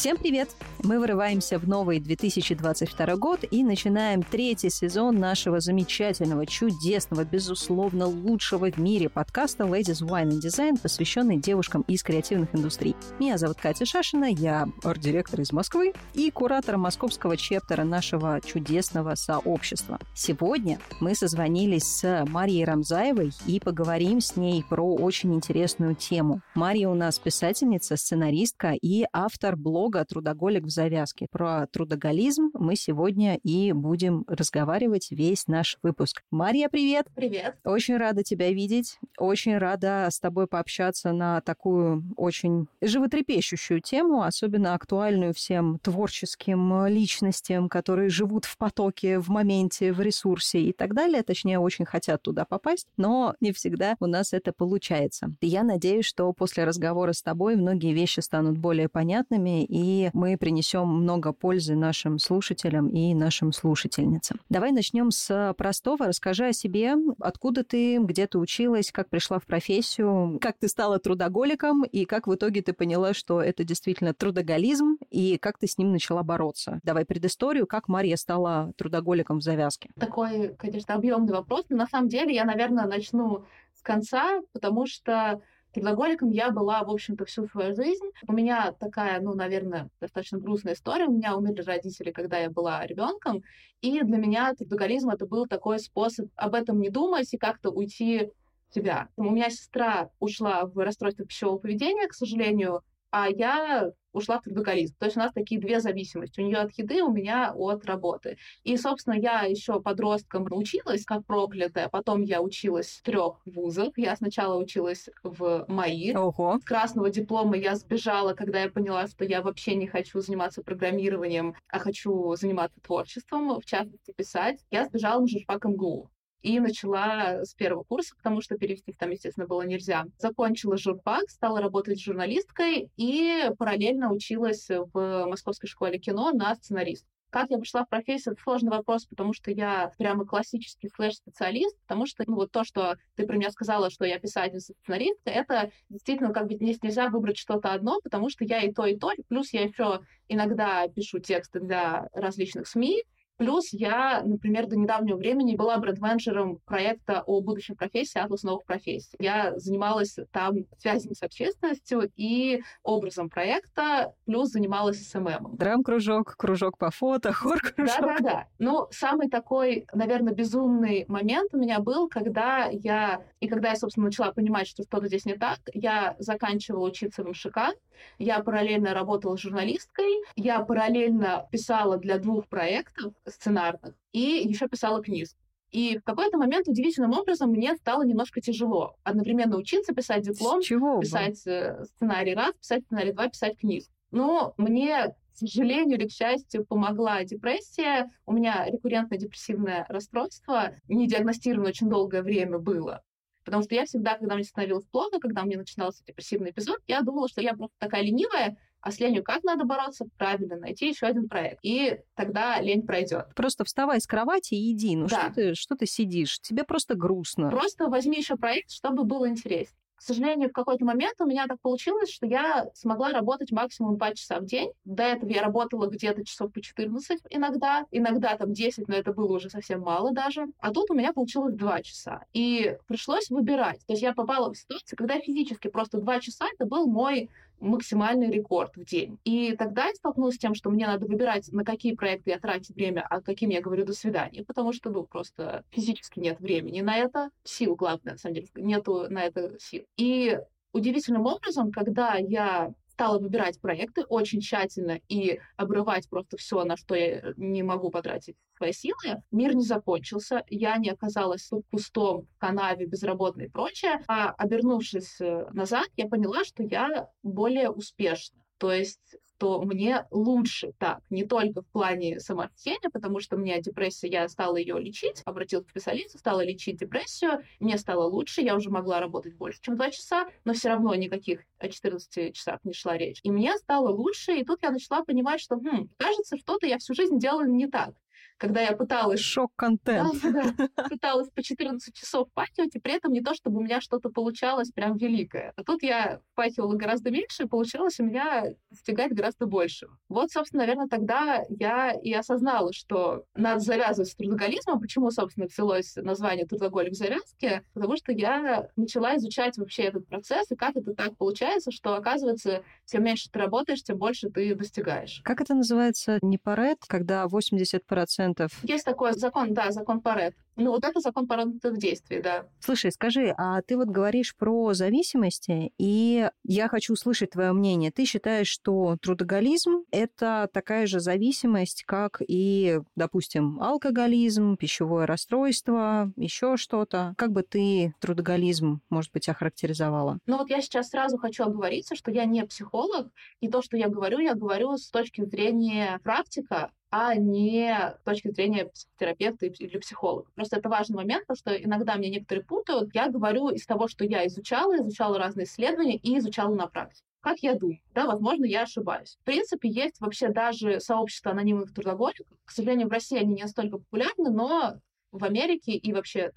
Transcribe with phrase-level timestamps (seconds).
[0.00, 0.48] Всем привет!
[0.82, 8.70] Мы вырываемся в новый 2022 год и начинаем третий сезон нашего замечательного, чудесного, безусловно, лучшего
[8.70, 12.96] в мире подкаста Ladies Wine and Design, посвященный девушкам из креативных индустрий.
[13.18, 19.98] Меня зовут Катя Шашина, я арт-директор из Москвы и куратор московского чептера нашего чудесного сообщества.
[20.14, 26.40] Сегодня мы созвонились с Марией Рамзаевой и поговорим с ней про очень интересную тему.
[26.54, 31.26] Мария у нас писательница, сценаристка и автор блога «Трудоголик в завязке».
[31.30, 36.22] Про трудоголизм мы сегодня и будем разговаривать весь наш выпуск.
[36.30, 37.06] Мария, привет!
[37.14, 37.56] Привет!
[37.64, 38.98] Очень рада тебя видеть.
[39.18, 47.68] Очень рада с тобой пообщаться на такую очень животрепещущую тему, особенно актуальную всем творческим личностям,
[47.68, 51.22] которые живут в потоке, в моменте, в ресурсе и так далее.
[51.22, 55.34] Точнее, очень хотят туда попасть, но не всегда у нас это получается.
[55.40, 60.59] Я надеюсь, что после разговора с тобой многие вещи станут более понятными, и мы принесем
[60.86, 64.40] много пользы нашим слушателям и нашим слушательницам.
[64.48, 66.06] Давай начнем с простого.
[66.06, 70.98] Расскажи о себе, откуда ты, где ты училась, как пришла в профессию, как ты стала
[70.98, 75.78] трудоголиком и как в итоге ты поняла, что это действительно трудоголизм и как ты с
[75.78, 76.80] ним начала бороться.
[76.82, 79.90] Давай предысторию, как Мария стала трудоголиком в завязке.
[79.98, 83.44] Такой, конечно, объемный вопрос, но на самом деле я, наверное, начну
[83.74, 85.40] с конца, потому что
[85.72, 88.04] Трудоголиком я была, в общем-то, всю свою жизнь.
[88.26, 91.06] У меня такая, ну, наверное, достаточно грустная история.
[91.06, 93.42] У меня умерли родители, когда я была ребенком.
[93.80, 98.30] И для меня трудоголизм это был такой способ об этом не думать и как-то уйти
[98.74, 99.08] себя.
[99.16, 104.94] У меня сестра ушла в расстройство пищевого поведения, к сожалению, а я ушла в трудоголизм.
[104.98, 106.40] То есть у нас такие две зависимости.
[106.40, 108.38] У нее от еды, у меня от работы.
[108.64, 111.88] И, собственно, я еще подростком училась, как проклятая.
[111.88, 113.96] Потом я училась в трех вузах.
[113.96, 116.14] Я сначала училась в МАИ.
[116.14, 116.58] Ого.
[116.60, 121.54] С красного диплома я сбежала, когда я поняла, что я вообще не хочу заниматься программированием,
[121.68, 124.64] а хочу заниматься творчеством, в частности, писать.
[124.70, 126.10] Я сбежала на журфак МГУ
[126.42, 130.06] и начала с первого курса, потому что перевести там, естественно, было нельзя.
[130.18, 137.06] Закончила журфак, стала работать журналисткой и параллельно училась в Московской школе кино на сценарист.
[137.30, 142.04] Как я пришла в профессию, это сложный вопрос, потому что я прямо классический слэш-специалист, потому
[142.06, 146.32] что ну, вот то, что ты про меня сказала, что я писательница, сценаристка, это действительно
[146.32, 149.52] как бы здесь нельзя выбрать что-то одно, потому что я и то, и то, плюс
[149.52, 153.04] я еще иногда пишу тексты для различных СМИ,
[153.40, 159.16] Плюс я, например, до недавнего времени была бренд-менеджером проекта о будущей профессии «Атлас новых профессий».
[159.18, 165.56] Я занималась там связями с общественностью и образом проекта, плюс занималась СММом.
[165.56, 167.96] Драм-кружок, кружок по фото, хор-кружок.
[167.98, 168.46] Да-да-да.
[168.58, 173.22] Ну, самый такой, наверное, безумный момент у меня был, когда я...
[173.40, 177.30] И когда я, собственно, начала понимать, что что-то здесь не так, я заканчивала учиться в
[177.30, 177.74] МШК,
[178.18, 185.38] я параллельно работала журналисткой, я параллельно писала для двух проектов, сценарных, и еще писала книжку.
[185.70, 190.60] И в какой-то момент удивительным образом мне стало немножко тяжело одновременно учиться писать диплом,
[191.00, 193.86] писать э, сценарий раз, писать сценарий два, писать книгу.
[194.10, 198.10] Но мне, к сожалению или к счастью, помогла депрессия.
[198.26, 203.02] У меня рекуррентное депрессивное расстройство, не диагностировано очень долгое время было.
[203.44, 207.28] Потому что я всегда, когда мне становилось плохо, когда мне начинался депрессивный эпизод, я думала,
[207.28, 210.06] что я просто такая ленивая, а с ленью как надо бороться?
[210.16, 211.58] Правильно, найти еще один проект.
[211.62, 213.26] И тогда лень пройдет.
[213.34, 214.96] Просто вставай с кровати и иди.
[214.96, 215.20] Ну да.
[215.26, 216.40] что, ты, что ты сидишь?
[216.40, 217.50] Тебе просто грустно.
[217.50, 219.76] Просто возьми еще проект, чтобы было интереснее.
[220.00, 224.14] К сожалению, в какой-то момент у меня так получилось, что я смогла работать максимум 2
[224.14, 224.72] часа в день.
[224.86, 229.36] До этого я работала где-то часов по 14 иногда, иногда там 10, но это было
[229.36, 230.46] уже совсем мало даже.
[230.58, 232.24] А тут у меня получилось 2 часа.
[232.32, 233.84] И пришлось выбирать.
[233.86, 237.28] То есть я попала в ситуацию, когда физически просто 2 часа это был мой
[237.60, 239.18] максимальный рекорд в день.
[239.24, 242.72] И тогда я столкнулась с тем, что мне надо выбирать, на какие проекты я трачу
[242.74, 246.96] время, а каким я говорю «до свидания», потому что, ну, просто физически нет времени на
[246.96, 249.84] это, сил, главное, на самом деле, нету на это сил.
[249.96, 250.38] И
[250.72, 256.94] удивительным образом, когда я стала выбирать проекты очень тщательно и обрывать просто все, на что
[256.94, 262.38] я не могу потратить свои силы, мир не закончился, я не оказалась в пустом в
[262.38, 268.38] канаве, безработной и прочее, а обернувшись э, назад, я поняла, что я более успешна.
[268.58, 273.58] То есть то мне лучше так, не только в плане самоощущения, потому что у меня
[273.60, 278.54] депрессия, я стала ее лечить, обратилась к специалисту, стала лечить депрессию, мне стало лучше, я
[278.54, 282.74] уже могла работать больше, чем 2 часа, но все равно никаких о 14 часах не
[282.74, 283.20] шла речь.
[283.22, 286.94] И мне стало лучше, и тут я начала понимать, что, хм, кажется, что-то я всю
[286.94, 287.94] жизнь делала не так.
[288.40, 289.20] Когда я пыталась...
[289.20, 290.14] Шок-контент.
[290.22, 293.82] Да, да, пыталась по 14 часов пахивать, и при этом не то, чтобы у меня
[293.82, 295.52] что-то получалось прям великое.
[295.56, 299.88] А тут я пахивала гораздо меньше, и получалось у меня достигать гораздо больше.
[300.08, 304.80] Вот, собственно, наверное, тогда я и осознала, что надо завязывать с трудоголизмом.
[304.80, 307.62] Почему, собственно, взялось название «Трудоголик в завязке»?
[307.74, 312.62] Потому что я начала изучать вообще этот процесс, и как это так получается, что, оказывается,
[312.90, 315.20] чем меньше ты работаешь, тем больше ты достигаешь.
[315.24, 316.18] Как это называется?
[316.22, 318.29] Не парет, когда 80%...
[318.62, 320.34] Есть такой закон, да, закон Парет.
[320.56, 322.46] Ну, вот это закон Парета в действии, да.
[322.60, 327.90] Слушай, скажи, а ты вот говоришь про зависимости, и я хочу услышать твое мнение.
[327.90, 336.56] Ты считаешь, что трудоголизм— это такая же зависимость, как и, допустим, алкоголизм, пищевое расстройство, еще
[336.56, 337.14] что-то?
[337.16, 340.18] Как бы ты трудоголизм, может быть, охарактеризовала?
[340.26, 343.08] Ну вот я сейчас сразу хочу оговориться, что я не психолог,
[343.40, 348.30] и то, что я говорю, я говорю с точки зрения практика, а не с точки
[348.30, 350.30] зрения психотерапевта или психолога.
[350.34, 352.94] Просто это важный момент, потому что иногда мне некоторые путают.
[352.94, 357.04] Я говорю из того, что я изучала, изучала разные исследования и изучала на практике.
[357.20, 359.18] Как я думаю, да, возможно, я ошибаюсь.
[359.20, 362.38] В принципе, есть вообще даже сообщество анонимных трудоголиков.
[362.44, 364.80] К сожалению, в России они не настолько популярны, но
[365.12, 366.32] в Америке и вообще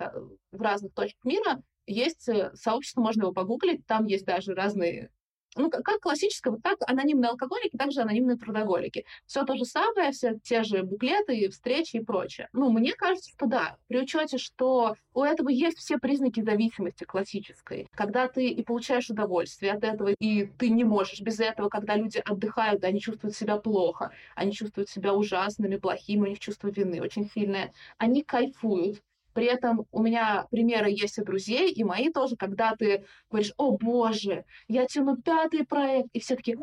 [0.52, 5.10] в разных точках мира есть э, сообщество, можно его погуглить, там есть даже разные
[5.56, 9.06] ну, как классическое, вот так анонимные алкоголики, также анонимные трудоголики.
[9.26, 12.50] Все то же самое, все те же буклеты, встречи и прочее.
[12.54, 17.88] Ну, мне кажется, что да, при учете, что у этого есть все признаки зависимости классической.
[17.94, 22.22] Когда ты и получаешь удовольствие от этого, и ты не можешь без этого, когда люди
[22.24, 27.30] отдыхают, они чувствуют себя плохо, они чувствуют себя ужасными, плохими, у них чувство вины очень
[27.30, 27.74] сильное.
[27.98, 29.02] Они кайфуют,
[29.34, 33.78] при этом у меня примеры есть и друзей, и мои тоже, когда ты говоришь, о
[33.78, 36.56] боже, я тяну пятый проект, и все таки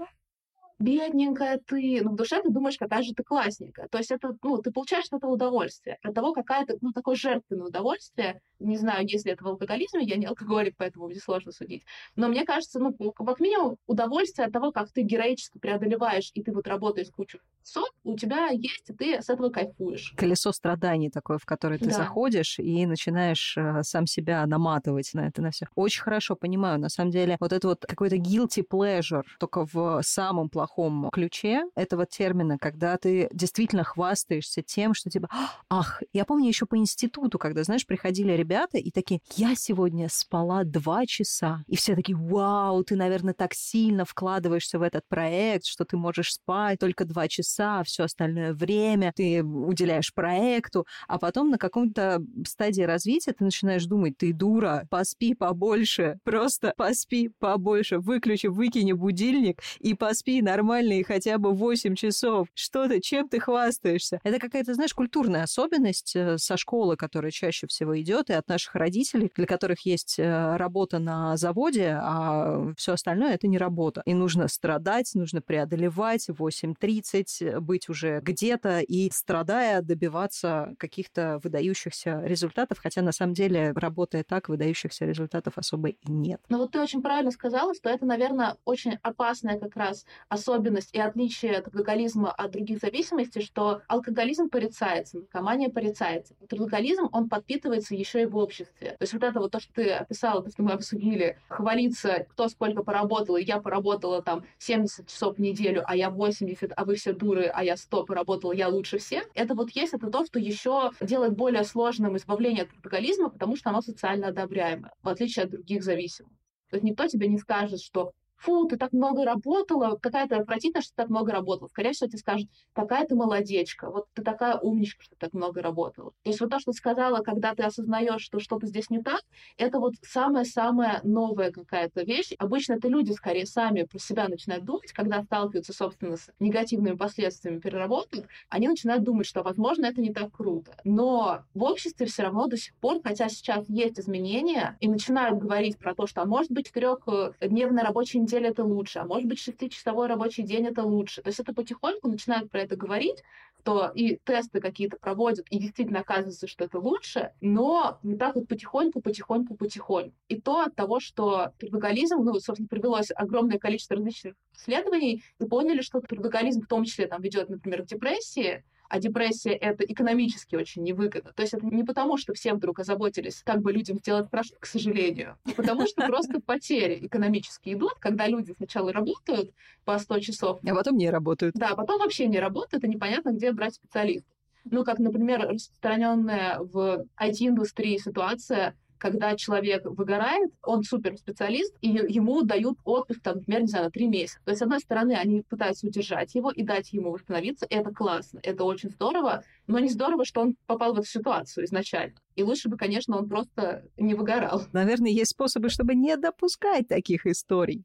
[0.80, 3.88] бедненькая ты, но в душе ты думаешь, какая же ты классненькая.
[3.88, 5.98] То есть это, ну, ты получаешь от этого удовольствие.
[6.02, 8.40] От того, какая то ну, такое жертвенное удовольствие.
[8.58, 11.84] Не знаю, если это в алкоголизме, я не алкоголик, поэтому мне сложно судить.
[12.16, 16.52] Но мне кажется, ну, как минимум, удовольствие от того, как ты героически преодолеваешь, и ты
[16.52, 20.14] вот работаешь кучу сот, у тебя есть, и ты с этого кайфуешь.
[20.16, 21.96] Колесо страданий такое, в которое ты да.
[21.96, 25.66] заходишь и начинаешь э, сам себя наматывать на это, на все.
[25.74, 30.48] Очень хорошо понимаю, на самом деле, вот это вот какой-то guilty pleasure, только в самом
[30.48, 35.28] плохом плохом ключе этого термина, когда ты действительно хвастаешься тем, что типа,
[35.68, 40.64] ах, я помню еще по институту, когда, знаешь, приходили ребята и такие, я сегодня спала
[40.64, 41.64] два часа.
[41.66, 46.34] И все такие, вау, ты, наверное, так сильно вкладываешься в этот проект, что ты можешь
[46.34, 52.82] спать только два часа, все остальное время ты уделяешь проекту, а потом на каком-то стадии
[52.82, 59.94] развития ты начинаешь думать, ты дура, поспи побольше, просто поспи побольше, выключи, выкини будильник и
[59.94, 62.48] поспи нормально нормальные хотя бы 8 часов.
[62.54, 64.20] Что ты, чем ты хвастаешься?
[64.24, 68.74] Это какая-то, знаешь, культурная особенность э, со школы, которая чаще всего идет, и от наших
[68.74, 74.02] родителей, для которых есть э, работа на заводе, а все остальное это не работа.
[74.04, 82.20] И нужно страдать, нужно преодолевать 8.30, э, быть уже где-то и, страдая, добиваться каких-то выдающихся
[82.22, 86.42] результатов, хотя на самом деле, работая так, выдающихся результатов особо и нет.
[86.50, 90.90] Ну вот ты очень правильно сказала, что это, наверное, очень опасная как раз особенность особенность
[90.92, 96.34] и отличие от алкоголизма от других зависимостей, что алкоголизм порицается, наркомания порицается.
[96.48, 98.90] Трудоголизм, он подпитывается еще и в обществе.
[98.90, 102.48] То есть вот это вот то, что ты описала, то, что мы обсудили, хвалиться, кто
[102.48, 106.96] сколько поработал, и я поработала там 70 часов в неделю, а я 80, а вы
[106.96, 109.28] все дуры, а я 100 поработала, я лучше всех.
[109.34, 113.70] Это вот есть, это то, что еще делает более сложным избавление от трудоголизма, потому что
[113.70, 116.32] оно социально одобряемое, в отличие от других зависимых.
[116.70, 120.90] То есть никто тебе не скажет, что фу, ты так много работала, какая-то отвратительно, что
[120.90, 121.68] ты так много работала.
[121.68, 125.60] Скорее всего, тебе скажут, какая ты молодечка, вот ты такая умничка, что ты так много
[125.62, 126.12] работала.
[126.22, 129.20] То есть вот то, что ты сказала, когда ты осознаешь, что что-то здесь не так,
[129.56, 132.32] это вот самая-самая новая какая-то вещь.
[132.38, 137.60] Обычно это люди скорее сами про себя начинают думать, когда сталкиваются, собственно, с негативными последствиями
[137.60, 140.76] переработок, они начинают думать, что, возможно, это не так круто.
[140.84, 145.78] Но в обществе все равно до сих пор, хотя сейчас есть изменения, и начинают говорить
[145.78, 150.06] про то, что, а может быть, четырехдневная рабочая неделя это лучше, а может быть, шестичасовой
[150.06, 151.22] рабочий день это лучше.
[151.22, 153.22] То есть это потихоньку начинают про это говорить,
[153.64, 158.48] то и тесты какие-то проводят, и действительно оказывается, что это лучше, но вот так вот
[158.48, 160.14] потихоньку, потихоньку, потихоньку.
[160.28, 165.82] И то от того, что трудоголизм, ну, собственно, привелось огромное количество различных исследований, и поняли,
[165.82, 170.82] что трудоголизм в том числе там ведет, например, к депрессии, а депрессия— это экономически очень
[170.82, 171.32] невыгодно.
[171.32, 174.66] То есть это не потому, что все вдруг озаботились, как бы людям сделать хорошо, к
[174.66, 179.52] сожалению, а потому что просто потери экономические идут, когда люди сначала работают
[179.84, 180.58] по 100 часов.
[180.66, 181.54] А потом не работают.
[181.54, 184.28] Да, потом вообще не работают, и непонятно, где брать специалистов.
[184.64, 192.78] Ну, как, например, распространенная в IT-индустрии ситуация, когда человек выгорает, он суперспециалист, и ему дают
[192.84, 194.38] отпуск, там, например, не знаю, на три месяца.
[194.44, 197.66] То есть, с одной стороны, они пытаются удержать его и дать ему восстановиться.
[197.70, 202.14] Это классно, это очень здорово, но не здорово, что он попал в эту ситуацию изначально.
[202.36, 204.62] И лучше бы, конечно, он просто не выгорал.
[204.72, 207.84] Наверное, есть способы, чтобы не допускать таких историй.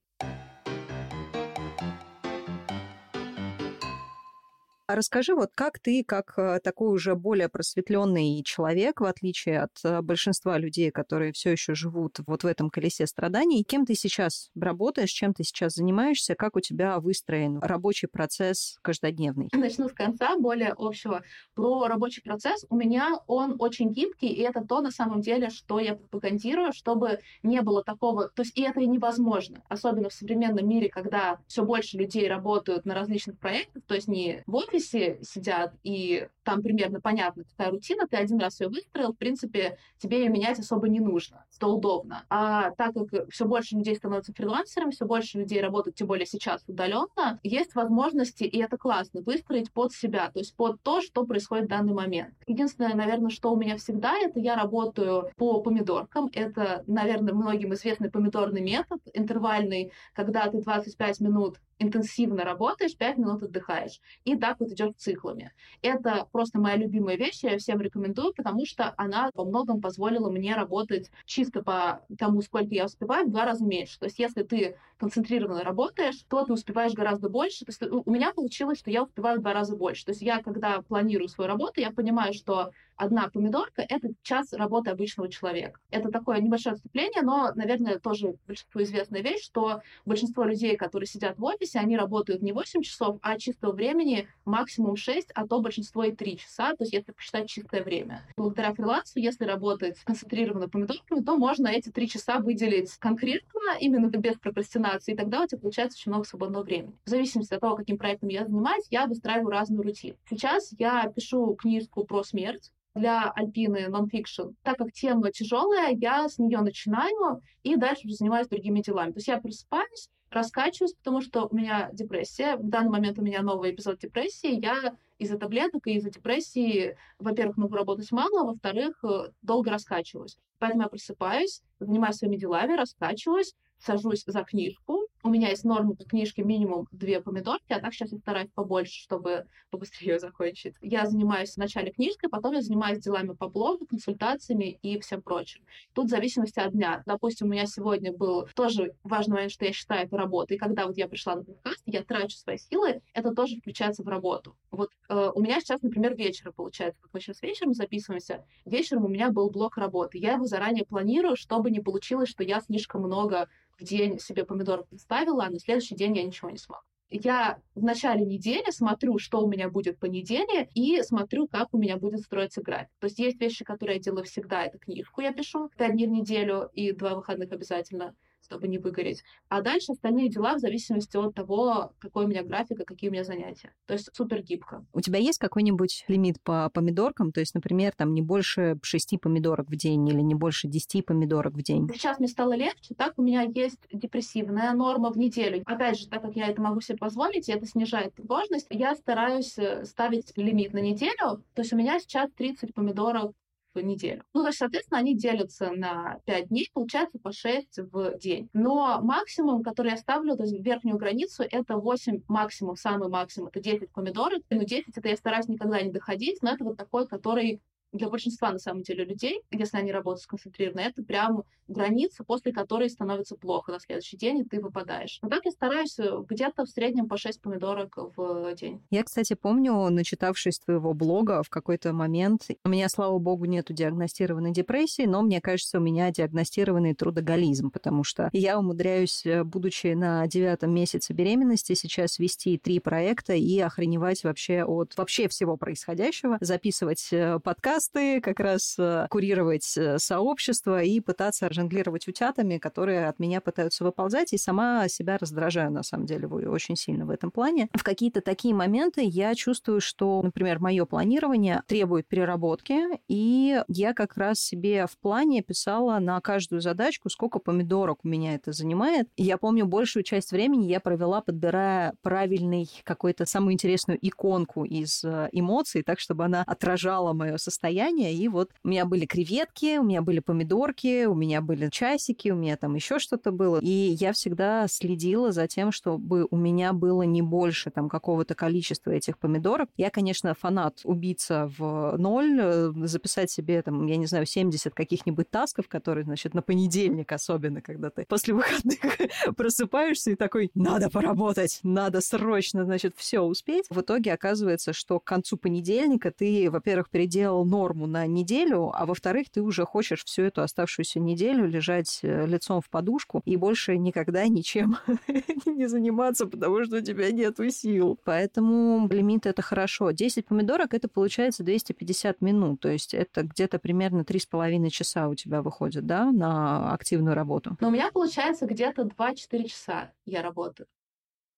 [4.88, 9.72] А расскажи, вот как ты, как э, такой уже более просветленный человек, в отличие от
[9.84, 14.52] э, большинства людей, которые все еще живут вот в этом колесе страданий, кем ты сейчас
[14.56, 19.50] работаешь, чем ты сейчас занимаешься, как у тебя выстроен рабочий процесс каждодневный?
[19.54, 21.24] Начну с конца, более общего.
[21.56, 25.80] Про рабочий процесс у меня он очень гибкий, и это то, на самом деле, что
[25.80, 28.30] я пропагандирую, чтобы не было такого...
[28.30, 32.94] То есть и это невозможно, особенно в современном мире, когда все больше людей работают на
[32.94, 38.08] различных проектах, то есть не в офисе, офисе сидят, и там примерно понятно, какая рутина,
[38.08, 42.26] ты один раз ее выстроил, в принципе, тебе ее менять особо не нужно, это удобно.
[42.30, 46.64] А так как все больше людей становятся фрилансерами, все больше людей работают, тем более сейчас
[46.68, 51.66] удаленно, есть возможности, и это классно, выстроить под себя, то есть под то, что происходит
[51.66, 52.36] в данный момент.
[52.46, 58.12] Единственное, наверное, что у меня всегда, это я работаю по помидоркам, это, наверное, многим известный
[58.12, 64.00] помидорный метод, интервальный, когда ты 25 минут интенсивно работаешь, 5 минут отдыхаешь.
[64.24, 65.52] И так вот идет циклами.
[65.82, 70.56] Это просто моя любимая вещь, я всем рекомендую, потому что она во многом позволила мне
[70.56, 74.00] работать чисто по тому, сколько я успеваю, в два раза меньше.
[74.00, 77.66] То есть если ты концентрированно работаешь, то ты успеваешь гораздо больше.
[77.66, 80.06] То есть у меня получилось, что я успеваю в два раза больше.
[80.06, 84.92] То есть я, когда планирую свою работу, я понимаю, что одна помидорка— это час работы
[84.92, 85.80] обычного человека.
[85.90, 91.38] Это такое небольшое отступление, но, наверное, тоже большинству известная вещь, что большинство людей, которые сидят
[91.38, 96.04] в офисе, они работают не 8 часов, а чистого времени максимум 6, а то большинство
[96.04, 98.24] и 3 часа, то есть если посчитать чистое время.
[98.38, 104.36] Благодаря фрилансу, если работать концентрированно помидорками, то можно эти 3 часа выделить конкретно, именно без
[104.38, 106.94] прокрастинации, и тогда у тебя получается очень много свободного времени.
[107.06, 110.18] В зависимости от того, каким проектом я занимаюсь, я выстраиваю разную рутину.
[110.30, 114.50] Сейчас я пишу книжку про смерть, для Альпины нонфикшн.
[114.64, 119.12] Так как тема тяжелая, я с нее начинаю и дальше уже занимаюсь другими делами.
[119.12, 122.56] То есть я просыпаюсь, раскачиваюсь, потому что у меня депрессия.
[122.56, 124.60] В данный момент у меня новый эпизод депрессии.
[124.60, 130.38] Я из-за таблеток и из-за депрессии, во-первых, могу работать мало, во-вторых, э, долго раскачиваюсь.
[130.60, 135.08] Поэтому я просыпаюсь, занимаюсь своими делами, раскачиваюсь, сажусь за книжку.
[135.26, 139.02] У меня есть норма по книжке минимум две помидорки, а так сейчас я стараюсь побольше,
[139.02, 140.76] чтобы побыстрее ее закончить.
[140.84, 145.64] Я занимаюсь вначале книжкой, потом я занимаюсь делами по блогу, консультациями и всем прочим.
[145.94, 147.02] Тут в зависимости от дня.
[147.08, 150.58] Допустим, у меня сегодня был тоже важный момент, что я считаю это работой.
[150.58, 154.08] И когда вот я пришла на подкаст, я трачу свои силы, это тоже включается в
[154.08, 154.56] работу.
[154.70, 159.10] Вот э, у меня сейчас, например, вечером получается, как мы сейчас вечером записываемся, вечером у
[159.10, 160.20] меня был блок работы.
[160.20, 164.88] Я его заранее планирую, чтобы не получилось, что я слишком много в день себе помидоров
[164.88, 166.82] представила, а на следующий день я ничего не смогу.
[167.10, 171.78] Я в начале недели смотрю, что у меня будет по неделе, и смотрю, как у
[171.78, 172.90] меня будет строиться график.
[173.00, 174.66] То есть есть вещи, которые я делаю всегда.
[174.66, 178.16] Это книжку я пишу пять дней в неделю и два выходных обязательно
[178.46, 179.24] чтобы не выгореть.
[179.50, 183.14] А дальше остальные дела в зависимости от того, какой у меня график и какие у
[183.14, 183.74] меня занятия.
[183.88, 184.86] То есть супер гибко.
[184.94, 187.32] У тебя есть какой-нибудь лимит по помидоркам?
[187.32, 191.54] То есть, например, там не больше 6 помидорок в день или не больше 10 помидорок
[191.54, 191.90] в день?
[191.94, 192.94] Сейчас мне стало легче.
[192.96, 195.64] Так у меня есть депрессивная норма в неделю.
[195.66, 199.58] Опять же, так как я это могу себе позволить, и это снижает тревожность, я стараюсь
[199.58, 201.44] э, ставить лимит на неделю.
[201.54, 203.34] То есть у меня сейчас 30 помидорок
[203.82, 204.24] неделю.
[204.34, 208.50] Ну, то соответственно, они делятся на 5 дней, получается по 6 в день.
[208.54, 213.60] Но максимум, который я ставлю, то есть верхнюю границу, это 8 максимум, самый максимум, это
[213.60, 214.42] 10 помидоров.
[214.50, 217.62] Ну, 10 это я стараюсь никогда не доходить, но это вот такой, который
[217.98, 222.90] для большинства, на самом деле, людей, если они работают сконцентрированно, это прям граница, после которой
[222.90, 225.20] становится плохо на следующий день, и ты выпадаешь.
[225.22, 228.82] Но так я стараюсь э, где-то в среднем по 6 помидорок в день.
[228.92, 234.52] Я, кстати, помню, начитавшись твоего блога в какой-то момент, у меня, слава богу, нету диагностированной
[234.52, 240.28] депрессии, но мне кажется, у меня диагностированный трудоголизм, потому что я умудряюсь, э, будучи на
[240.28, 247.08] девятом месяце беременности, сейчас вести три проекта и охреневать вообще от вообще всего происходящего, записывать
[247.12, 253.20] э, подкаст, посты, как раз э, курировать э, сообщество и пытаться жонглировать утятами, которые от
[253.20, 257.70] меня пытаются выползать, и сама себя раздражаю, на самом деле, очень сильно в этом плане.
[257.74, 262.76] В какие-то такие моменты я чувствую, что, например, мое планирование требует переработки,
[263.08, 268.36] и я как раз себе в плане писала на каждую задачку, сколько помидорок у меня
[268.36, 269.08] это занимает.
[269.18, 275.30] Я помню, большую часть времени я провела, подбирая правильный какой-то самую интересную иконку из э,
[275.32, 277.75] эмоций, так, чтобы она отражала мое состояние.
[278.12, 282.36] И вот у меня были креветки, у меня были помидорки, у меня были часики, у
[282.36, 283.60] меня там еще что-то было.
[283.62, 288.92] И я всегда следила за тем, чтобы у меня было не больше там какого-то количества
[288.92, 289.70] этих помидорок.
[289.78, 295.30] Я, конечно, фанат убийца в ноль, э, записать себе там, я не знаю, 70 каких-нибудь
[295.30, 298.80] тасков, которые, значит, на понедельник особенно, когда ты после выходных
[299.36, 303.66] просыпаешься и такой, надо поработать, надо срочно, значит, все успеть.
[303.70, 309.28] В итоге оказывается, что к концу понедельника ты, во-первых, переделал норму на неделю, а во-вторых,
[309.30, 314.28] ты уже хочешь всю эту оставшуюся неделю лежать э, лицом в подушку и больше никогда
[314.28, 314.78] ничем
[315.46, 317.98] не заниматься, потому что у тебя нет сил.
[318.04, 319.92] Поэтому лимит это хорошо.
[319.92, 325.42] 10 помидорок это получается 250 минут, то есть это где-то примерно 3,5 часа у тебя
[325.42, 327.58] выходит, да, на активную работу.
[327.62, 330.68] Но у меня получается где-то 2-4 часа я работаю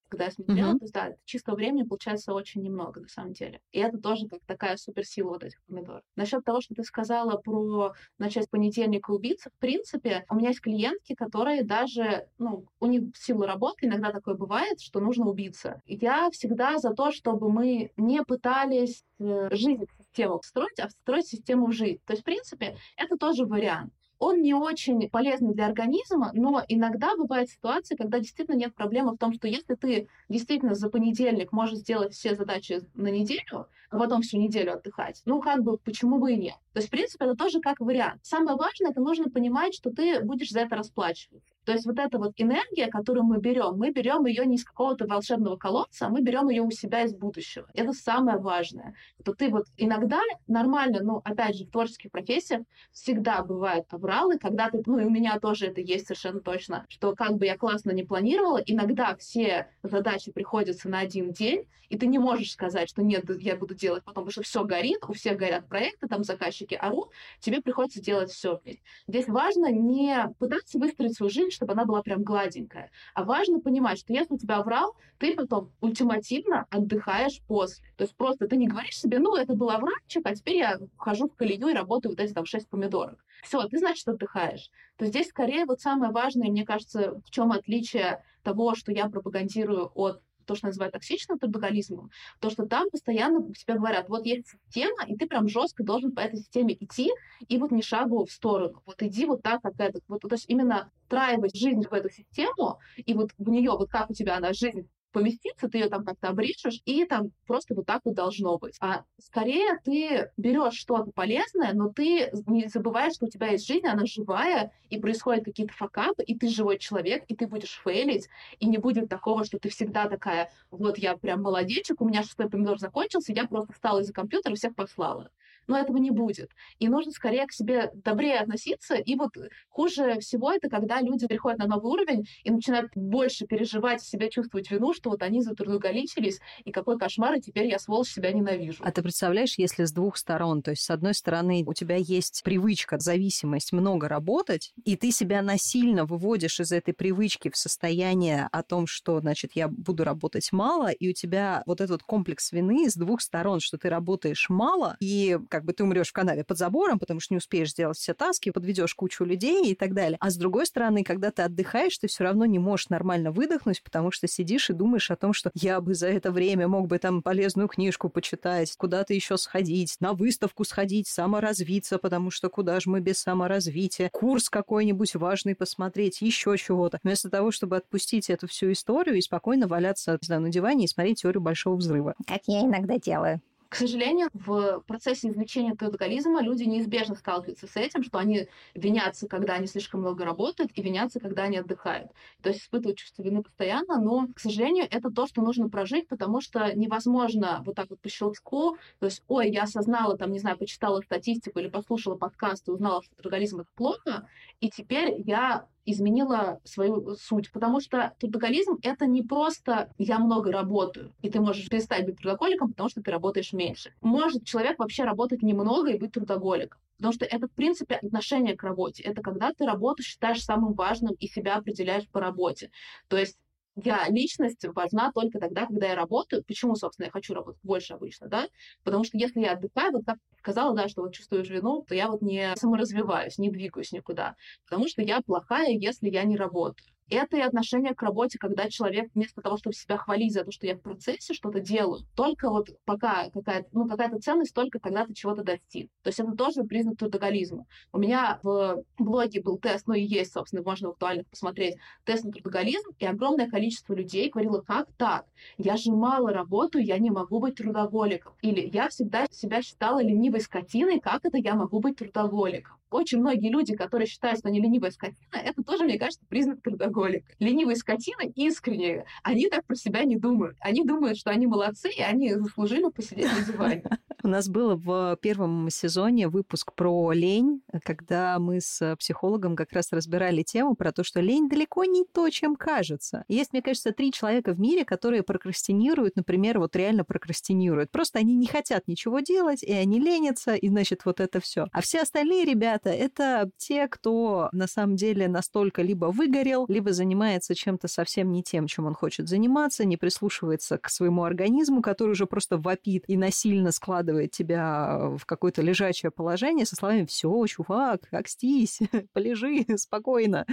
[0.10, 0.80] когда я смотрела, uh-huh.
[0.80, 3.62] то есть, да, чистого времени получается очень немного, на самом деле.
[3.72, 6.02] И это тоже как такая суперсила вот этих помидор.
[6.16, 11.16] Насчет того, что ты сказала про начать понедельника убийца, в принципе, у меня есть клиентки,
[11.16, 15.82] которые даже, ну, у них в силу работы иногда такое бывает, что нужно убиться.
[15.86, 21.68] Я всегда за то, чтобы мы не пытались э, жизнь систему строить, а строить систему
[21.68, 22.02] в жизнь.
[22.06, 27.15] То есть, в принципе, это тоже вариант он не очень полезный для организма, но иногда
[27.15, 31.79] бывают ситуации, когда действительно нет проблемы в том, что если ты действительно за понедельник можешь
[31.79, 36.33] сделать все задачи на неделю, а потом всю неделю отдыхать, ну как бы почему бы
[36.33, 36.57] и нет.
[36.74, 38.25] То есть, в принципе, это тоже как вариант.
[38.25, 41.57] Самое важное, это нужно понимать, что ты будешь за это расплачиваться.
[41.67, 45.05] То есть вот эта вот энергия, которую мы берем, мы берем ее не из какого-то
[45.05, 47.67] волшебного колодца, а мы берем ее у себя из будущего.
[47.74, 48.95] Это самое важное.
[49.21, 52.62] Что ты вот иногда нормально, ну, опять же, в творческих профессиях
[52.93, 57.13] всегда бывают авралы, когда ты, ну, и у меня тоже это есть совершенно точно, что
[57.13, 62.07] как бы я классно не планировала, иногда все задачи приходятся на один день, и ты
[62.07, 65.38] не можешь сказать, что нет, я буду делать потом, потому что все горит, у всех
[65.38, 67.09] горят проекты, там заказчики орут,
[67.39, 68.59] тебе приходится делать все.
[69.07, 72.91] Здесь важно не пытаться выстроить свою жизнь, чтобы она была прям гладенькая.
[73.13, 77.84] А важно понимать, что если у тебя врал, ты потом ультимативно отдыхаешь после.
[77.98, 81.28] То есть просто ты не говоришь себе, ну, это был овральчик, а теперь я хожу
[81.28, 83.26] в колею и работаю вот эти там шесть помидорок.
[83.43, 84.70] Все, ты, значит, отдыхаешь.
[84.98, 89.91] То здесь скорее вот самое важное, мне кажется, в чем отличие того, что я пропагандирую
[89.96, 95.05] от то, что называют токсичным трудоголизмом, то, что там постоянно тебе говорят, вот есть система,
[95.05, 97.12] и ты прям жестко должен по этой системе идти,
[97.47, 98.81] и вот не шагу в сторону.
[98.86, 99.99] Вот иди вот так, как это.
[100.07, 104.10] Вот, то есть именно встраивать жизнь в эту систему, и вот в нее, вот как
[104.10, 108.01] у тебя она жизнь поместиться, ты ее там как-то обрежешь, и там просто вот так
[108.06, 108.75] вот должно быть.
[108.80, 113.88] А скорее ты берешь что-то полезное, но ты не забываешь, что у тебя есть жизнь,
[113.88, 118.67] она живая, и происходят какие-то факапы, и ты живой человек, и ты будешь фейлить, и
[118.67, 122.77] не будет такого, что ты всегда такая, вот я прям молодечек, у меня шестой помидор
[122.77, 125.32] закончился, я просто встала из-за компьютера и всех послала
[125.67, 126.51] но этого не будет.
[126.80, 128.95] И нужно скорее к себе добрее относиться.
[128.95, 129.32] И вот
[129.69, 134.69] хуже всего это, когда люди переходят на новый уровень и начинают больше переживать, себя чувствовать
[134.71, 138.84] вину, что вот они затрудоголичились, и какой кошмар, и теперь я, сволочь, себя ненавижу.
[138.84, 142.41] А ты представляешь, если с двух сторон, то есть с одной стороны у тебя есть
[142.43, 148.63] привычка, зависимость много работать, и ты себя насильно выводишь из этой привычки в состояние о
[148.63, 152.95] том, что, значит, я буду работать мало, и у тебя вот этот комплекс вины с
[152.95, 157.00] двух сторон, что ты работаешь мало, и как бы ты умрешь в канаве под забором,
[157.00, 160.17] потому что не успеешь сделать все таски, подведешь кучу людей и так далее.
[160.20, 164.12] А с другой стороны, когда ты отдыхаешь, ты все равно не можешь нормально выдохнуть, потому
[164.12, 167.24] что сидишь и думаешь о том, что я бы за это время мог бы там
[167.24, 173.00] полезную книжку почитать, куда-то еще сходить, на выставку сходить, саморазвиться, потому что куда же мы
[173.00, 177.00] без саморазвития, курс какой-нибудь важный посмотреть, еще чего-то.
[177.02, 181.22] Вместо того, чтобы отпустить эту всю историю и спокойно валяться знаю, на диване и смотреть
[181.22, 182.13] теорию большого взрыва.
[182.28, 183.41] Как я иногда делаю.
[183.69, 189.56] К сожалению, в процессе излечения трудоголизма люди неизбежно сталкиваются с этим, что они винятся, когда
[189.56, 192.12] они слишком много работают, и винятся, когда они отдыхают.
[192.41, 196.39] То есть испытывают чувство вины постоянно, но, к сожалению, это то, что нужно прожить, потому
[196.39, 200.58] что невозможно вот так вот по щелчку, то есть, ой, я осознала, там, не знаю,
[200.58, 204.27] почитала статистику или послушала подкаст и узнала, что трудоголизм— это плохо,
[204.62, 211.13] и теперь я изменила свою суть, потому что трудоголизм— это не просто «я много работаю»,
[211.21, 213.93] и ты можешь перестать быть трудоголиком, потому что ты работаешь меньше.
[214.02, 216.80] Может человек вообще работать немного и быть трудоголиком.
[216.97, 219.04] Потому что это, в принципе, отношение к работе.
[219.04, 222.71] Это когда ты работу считаешь самым важным и себя определяешь по работе.
[223.08, 223.38] То есть
[223.84, 226.44] я личность важна только тогда, когда я работаю.
[226.46, 228.48] Почему, собственно, я хочу работать больше обычно, да?
[228.84, 232.10] Потому что если я отдыхаю, вот как сказала, да, что вот чувствуешь вину, то я
[232.10, 234.36] вот не саморазвиваюсь, не двигаюсь никуда.
[234.66, 236.96] Потому что я плохая, если я не работаю.
[237.10, 240.67] Это и отношение к работе, когда человек вместо того, чтобы себя хвалить за то, что
[240.67, 245.13] я в процессе что-то делаю, только вот пока какая-то, ну, какая-то ценность только когда ты
[245.13, 245.89] чего-то достиг.
[246.04, 247.65] То есть это тоже признак трудоголизма.
[247.93, 252.26] У меня в блоге был тест, ну и есть, собственно, можно в актуальных посмотреть, тест
[252.26, 255.26] на трудоголизм, и огромное количество людей говорило, как так?
[255.58, 258.34] Я же мало работаю, я не могу быть трудоголиком.
[258.41, 262.78] Или я всегда себя считала ленивой скотиной, как это я могу быть трудоголиком?
[262.89, 267.26] Очень многие люди, которые считают, что они ленивая скотина, это тоже, мне кажется, признак трудоголика.
[267.39, 270.58] Ленивые скотины искренне, они так про себя не думают.
[270.60, 273.84] Они думают, что они молодцы, и они заслужили посидеть на диване.
[274.23, 279.91] У нас было в первом сезоне выпуск про лень, когда мы с психологом как раз
[279.91, 283.23] разбирали тему про то, что лень далеко не то, чем кажется.
[283.28, 287.91] Есть, мне кажется, три человека в мире, которые прокрастинируют, например, вот реально прокрастинируют.
[287.91, 291.67] Просто они не хотят ничего делать, и они ленятся, и, значит, вот это все.
[291.71, 296.94] А все остальные ребята, ребята, это те, кто на самом деле настолько либо выгорел, либо
[296.94, 302.12] занимается чем-то совсем не тем, чем он хочет заниматься, не прислушивается к своему организму, который
[302.12, 308.02] уже просто вопит и насильно складывает тебя в какое-то лежачее положение со словами «Все, чувак,
[308.12, 308.80] окстись,
[309.13, 310.46] полежи спокойно,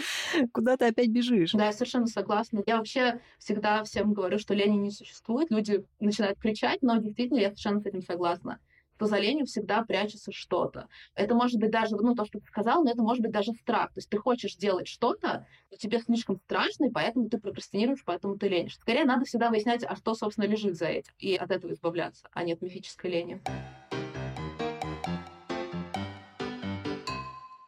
[0.52, 2.62] куда ты опять бежишь?» Да, я совершенно согласна.
[2.66, 5.50] Я вообще всегда всем говорю, что лени не существует.
[5.50, 8.58] Люди начинают кричать, но действительно я совершенно с этим согласна
[9.00, 10.88] за ленью всегда прячется что-то.
[11.14, 13.92] Это может быть даже, ну, то, что ты сказал, но это может быть даже страх.
[13.92, 18.38] То есть ты хочешь делать что-то, но тебе слишком страшно, и поэтому ты прокрастинируешь, поэтому
[18.38, 18.76] ты ленишь.
[18.76, 22.44] Скорее, надо всегда выяснять, а что, собственно, лежит за этим, и от этого избавляться, а
[22.44, 23.40] не от мифической лени.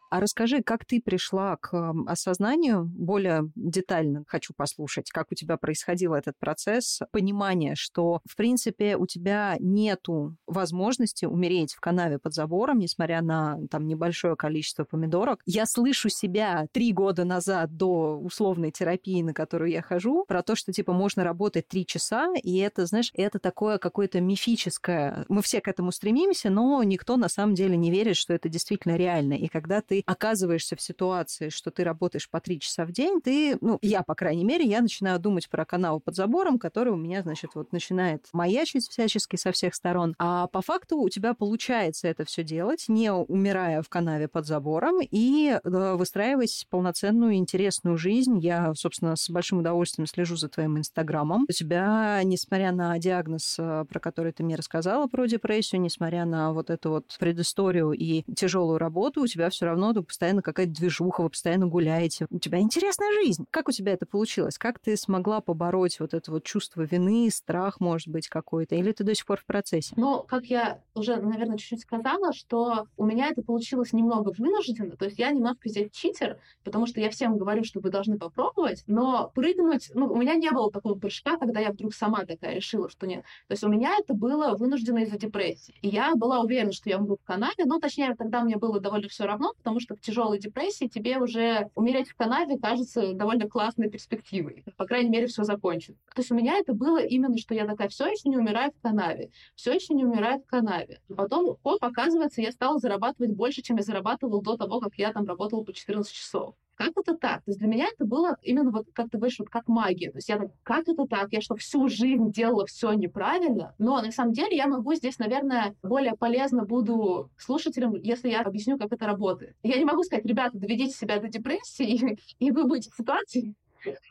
[0.09, 6.13] А расскажи, как ты пришла к осознанию, более детально хочу послушать, как у тебя происходил
[6.13, 12.79] этот процесс, понимание, что, в принципе, у тебя нету возможности умереть в канаве под забором,
[12.79, 15.41] несмотря на там небольшое количество помидорок.
[15.45, 20.55] Я слышу себя три года назад до условной терапии, на которую я хожу, про то,
[20.55, 25.25] что, типа, можно работать три часа, и это, знаешь, это такое какое-то мифическое.
[25.27, 28.95] Мы все к этому стремимся, но никто на самом деле не верит, что это действительно
[28.95, 29.33] реально.
[29.33, 33.57] И когда ты оказываешься в ситуации, что ты работаешь по три часа в день, ты,
[33.61, 37.21] ну, я, по крайней мере, я начинаю думать про канал под забором, который у меня,
[37.21, 40.15] значит, вот начинает маячить всячески со всех сторон.
[40.19, 44.99] А по факту у тебя получается это все делать, не умирая в канаве под забором
[45.01, 48.39] и э, выстраивать полноценную интересную жизнь.
[48.39, 51.45] Я, собственно, с большим удовольствием слежу за твоим инстаграмом.
[51.49, 56.53] У тебя, несмотря на диагноз, э, про который ты мне рассказала, про депрессию, несмотря на
[56.53, 61.21] вот эту вот предысторию и тяжелую работу, у тебя все равно равно постоянно какая-то движуха,
[61.21, 62.27] вы постоянно гуляете.
[62.29, 63.45] У тебя интересная жизнь.
[63.51, 64.57] Как у тебя это получилось?
[64.57, 68.75] Как ты смогла побороть вот это вот чувство вины, страх, может быть, какой-то?
[68.75, 69.93] Или ты до сих пор в процессе?
[69.97, 74.95] Ну, как я уже, наверное, чуть-чуть сказала, что у меня это получилось немного вынужденно.
[74.95, 78.83] То есть я немножко здесь читер, потому что я всем говорю, что вы должны попробовать,
[78.87, 79.91] но прыгнуть...
[79.93, 83.23] Ну, у меня не было такого прыжка, когда я вдруг сама такая решила, что нет.
[83.47, 85.75] То есть у меня это было вынуждено из-за депрессии.
[85.81, 89.07] И я была уверена, что я умру в канаве, но, точнее, тогда мне было довольно
[89.07, 93.47] все равно, потому потому что в тяжелой депрессии тебе уже умереть в канаве кажется довольно
[93.47, 94.63] классной перспективой.
[94.75, 96.01] По крайней мере, все закончится.
[96.15, 98.81] То есть у меня это было именно, что я такая, все еще не умираю в
[98.81, 100.99] канаве, все еще не умираю в канаве.
[101.15, 105.25] Потом, хоп, оказывается, я стала зарабатывать больше, чем я зарабатывал до того, как я там
[105.25, 106.55] работала по 14 часов.
[106.77, 107.37] Как это так?
[107.37, 110.11] То есть для меня это было именно вот, как ты говоришь, вот как магия.
[110.11, 111.29] То есть я так, как это так?
[111.31, 113.73] Я что, всю жизнь делала все неправильно?
[113.79, 118.77] Но на самом деле я могу здесь, наверное, более полезно буду слушателям, если я объясню,
[118.77, 119.55] как это работает.
[119.63, 123.55] Я не могу сказать, ребята, доведите себя до депрессии, и вы будете в ситуации,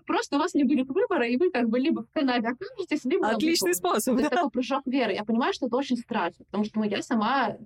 [0.06, 3.28] Просто у вас не будет выбора, и вы как бы либо в Канаде окажетесь, либо...
[3.28, 5.12] Отличный способ, То есть такой прыжок веры.
[5.12, 7.56] Я понимаю, что это очень страшно, потому что ну, я сама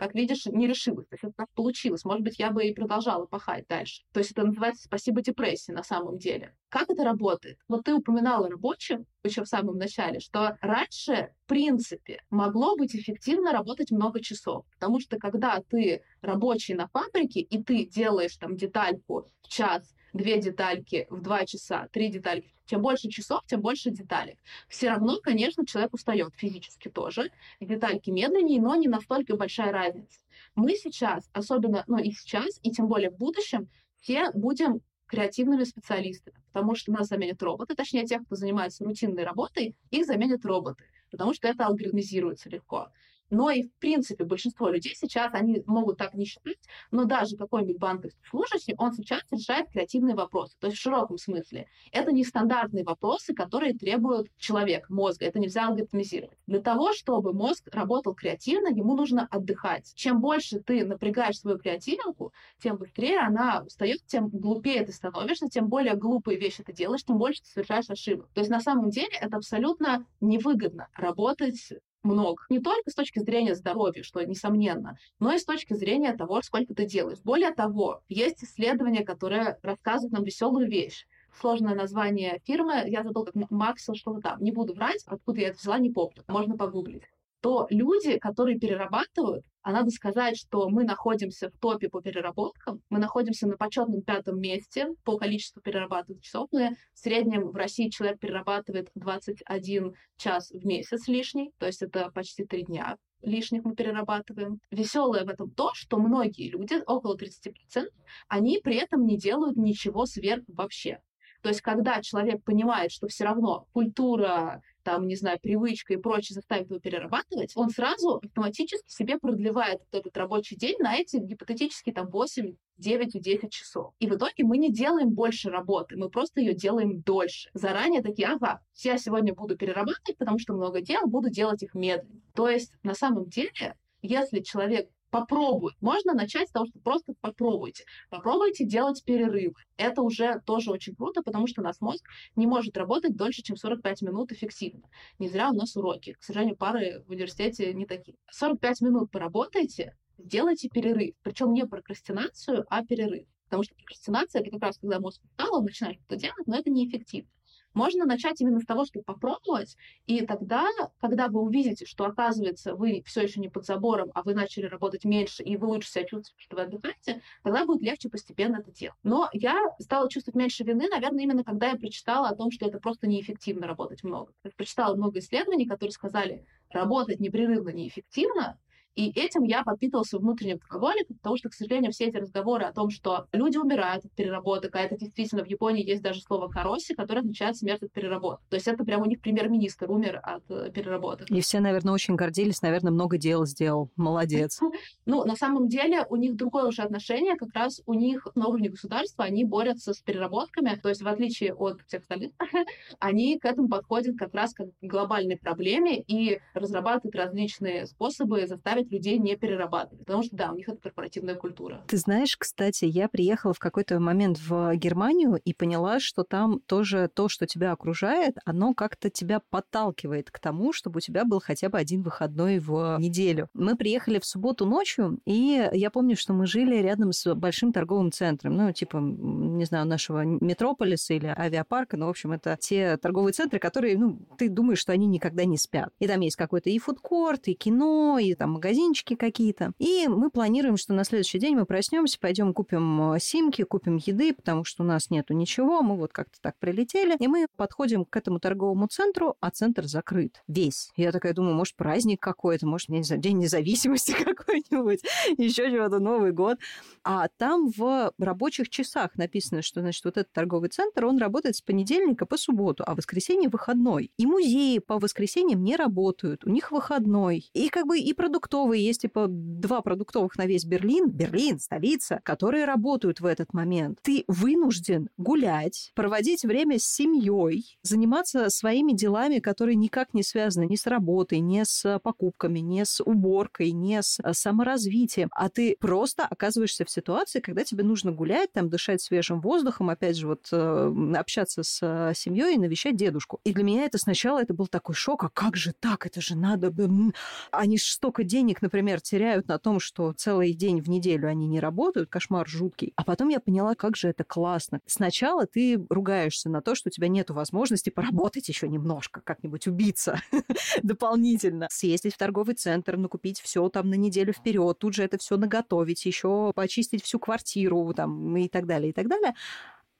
[0.00, 1.06] как видишь, не решилась.
[1.08, 2.06] То есть это так получилось.
[2.06, 4.02] Может быть, я бы и продолжала пахать дальше.
[4.14, 6.56] То есть это называется «спасибо депрессии» на самом деле.
[6.70, 7.58] Как это работает?
[7.68, 13.52] Вот ты упоминала рабочим еще в самом начале, что раньше, в принципе, могло быть эффективно
[13.52, 14.64] работать много часов.
[14.72, 20.40] Потому что когда ты рабочий на фабрике, и ты делаешь там детальку в час, две
[20.40, 22.52] детальки в два часа, три детальки.
[22.66, 24.38] Чем больше часов, тем больше деталек.
[24.68, 27.30] Все равно, конечно, человек устает физически тоже.
[27.58, 30.20] Детальки медленнее, но не настолько большая разница.
[30.54, 33.68] Мы сейчас, особенно, ну и сейчас, и тем более в будущем,
[34.00, 39.74] все будем креативными специалистами, потому что нас заменят роботы, точнее, тех, кто занимается рутинной работой,
[39.90, 42.90] их заменят роботы, потому что это алгоритмизируется легко.
[43.30, 46.58] Но и, в принципе, большинство людей сейчас, они могут так не считать,
[46.90, 50.56] но даже какой-нибудь банковский служащий, он сейчас решает креативные вопросы.
[50.60, 51.66] То есть в широком смысле.
[51.92, 55.26] Это не стандартные вопросы, которые требуют человек, мозга.
[55.26, 56.38] Это нельзя алгоритмизировать.
[56.46, 59.92] Для того, чтобы мозг работал креативно, ему нужно отдыхать.
[59.94, 65.68] Чем больше ты напрягаешь свою креативинку, тем быстрее она устает, тем глупее ты становишься, тем
[65.68, 68.28] более глупые вещи ты делаешь, тем больше ты совершаешь ошибок.
[68.34, 72.44] То есть на самом деле это абсолютно невыгодно работать много.
[72.48, 76.74] Не только с точки зрения здоровья, что несомненно, но и с точки зрения того, сколько
[76.74, 77.18] ты делаешь.
[77.24, 81.06] Более того, есть исследования, которые рассказывают нам веселую вещь.
[81.38, 84.42] Сложное название фирмы, я забыл, как Максел, что-то там.
[84.42, 86.24] Не буду врать, откуда я это взяла, не помню.
[86.26, 87.04] Можно погуглить
[87.40, 92.98] то люди, которые перерабатывают, а надо сказать, что мы находимся в топе по переработкам, мы
[92.98, 96.48] находимся на почетном пятом месте по количеству перерабатываемых часов.
[96.52, 102.10] Мы в среднем в России человек перерабатывает 21 час в месяц лишний, то есть это
[102.10, 104.60] почти три дня лишних мы перерабатываем.
[104.70, 107.86] Веселое в этом то, что многие люди, около 30%,
[108.28, 111.00] они при этом не делают ничего сверх вообще.
[111.42, 116.34] То есть, когда человек понимает, что все равно культура, там, не знаю, привычка и прочее
[116.34, 122.08] заставит его перерабатывать, он сразу автоматически себе продлевает этот рабочий день на эти гипотетические там
[122.08, 123.92] 8 9 10 часов.
[124.00, 127.50] И в итоге мы не делаем больше работы, мы просто ее делаем дольше.
[127.54, 132.20] Заранее такие, ага, я сегодня буду перерабатывать, потому что много дел, буду делать их медленно.
[132.34, 135.72] То есть на самом деле, если человек попробуй.
[135.80, 137.84] Можно начать с того, что просто попробуйте.
[138.08, 139.54] Попробуйте делать перерывы.
[139.76, 142.04] Это уже тоже очень круто, потому что у нас мозг
[142.36, 144.88] не может работать дольше, чем 45 минут эффективно.
[145.18, 146.14] Не зря у нас уроки.
[146.14, 148.16] К сожалению, пары в университете не такие.
[148.30, 151.14] 45 минут поработайте, сделайте перерыв.
[151.22, 153.26] Причем не прокрастинацию, а перерыв.
[153.44, 156.70] Потому что прокрастинация— это как раз когда мозг устал, он начинает что-то делать, но это
[156.70, 157.30] неэффективно.
[157.74, 160.66] Можно начать именно с того, чтобы попробовать, и тогда,
[161.00, 165.04] когда вы увидите, что, оказывается, вы все еще не под забором, а вы начали работать
[165.04, 168.98] меньше, и вы лучше себя чувствуете, что вы отдыхаете, тогда будет легче постепенно это делать.
[169.02, 172.78] Но я стала чувствовать меньше вины, наверное, именно когда я прочитала о том, что это
[172.78, 174.32] просто неэффективно работать много.
[174.44, 178.58] Я прочитала много исследований, которые сказали, работать непрерывно неэффективно,
[178.94, 182.90] и этим я подпитывался внутренним алкоголиком, потому что, к сожалению, все эти разговоры о том,
[182.90, 187.20] что люди умирают от переработок, а это действительно в Японии есть даже слово «кароси», которое
[187.20, 188.44] означает смерть от переработок.
[188.48, 191.30] То есть это прямо у них премьер-министр умер от э, переработок.
[191.30, 193.90] И все, наверное, очень гордились, наверное, много дел сделал.
[193.96, 194.60] Молодец.
[195.06, 198.68] Ну, на самом деле, у них другое уже отношение, как раз у них на уровне
[198.68, 202.32] государства они борются с переработками, то есть в отличие от всех остальных,
[203.00, 208.89] они к этому подходят как раз как к глобальной проблеме и разрабатывают различные способы заставить
[208.90, 210.04] людей не перерабатывать.
[210.04, 211.82] Потому что, да, у них это корпоративная культура.
[211.86, 217.10] Ты знаешь, кстати, я приехала в какой-то момент в Германию и поняла, что там тоже
[217.12, 221.68] то, что тебя окружает, оно как-то тебя подталкивает к тому, чтобы у тебя был хотя
[221.68, 223.48] бы один выходной в неделю.
[223.54, 228.12] Мы приехали в субботу ночью, и я помню, что мы жили рядом с большим торговым
[228.12, 233.32] центром, ну, типа, не знаю, нашего метрополиса или авиапарка, но, в общем, это те торговые
[233.32, 235.90] центры, которые, ну, ты думаешь, что они никогда не спят.
[235.98, 239.72] И там есть какой-то и фудкорт, и кино, и там магазин магазинчики какие-то.
[239.78, 244.32] И мы планируем, что на следующий день мы проснемся, пойдем купим э, симки, купим еды,
[244.32, 247.16] потому что у нас нету ничего, мы вот как-то так прилетели.
[247.18, 250.42] И мы подходим к этому торговому центру, а центр закрыт.
[250.46, 250.90] Весь.
[250.96, 255.00] Я такая думаю, может, праздник какой-то, может, не знаю, День независимости какой-нибудь,
[255.36, 256.58] еще чего-то, Новый год.
[257.02, 261.60] А там в рабочих часах написано, что, значит, вот этот торговый центр, он работает с
[261.60, 264.12] понедельника по субботу, а воскресенье выходной.
[264.16, 267.50] И музеи по воскресеньям не работают, у них выходной.
[267.52, 272.20] И как бы и продуктовые продуктовые, есть типа два продуктовых на весь Берлин, Берлин, столица,
[272.24, 273.98] которые работают в этот момент.
[274.02, 280.76] Ты вынужден гулять, проводить время с семьей, заниматься своими делами, которые никак не связаны ни
[280.76, 286.26] с работой, ни с покупками, ни с уборкой, ни с э, саморазвитием, а ты просто
[286.26, 291.14] оказываешься в ситуации, когда тебе нужно гулять, там, дышать свежим воздухом, опять же, вот э,
[291.16, 293.40] общаться с э, семьей и навещать дедушку.
[293.44, 296.36] И для меня это сначала это был такой шок, а как же так, это же
[296.36, 297.12] надо бы...
[297.50, 301.60] Они столько денег денег, например, теряют на том, что целый день в неделю они не
[301.60, 302.92] работают, кошмар жуткий.
[302.96, 304.80] А потом я поняла, как же это классно.
[304.86, 310.20] Сначала ты ругаешься на то, что у тебя нет возможности поработать еще немножко, как-нибудь убиться
[310.82, 315.36] дополнительно, съездить в торговый центр, накупить все там на неделю вперед, тут же это все
[315.36, 319.34] наготовить, еще почистить всю квартиру там и так далее, и так далее.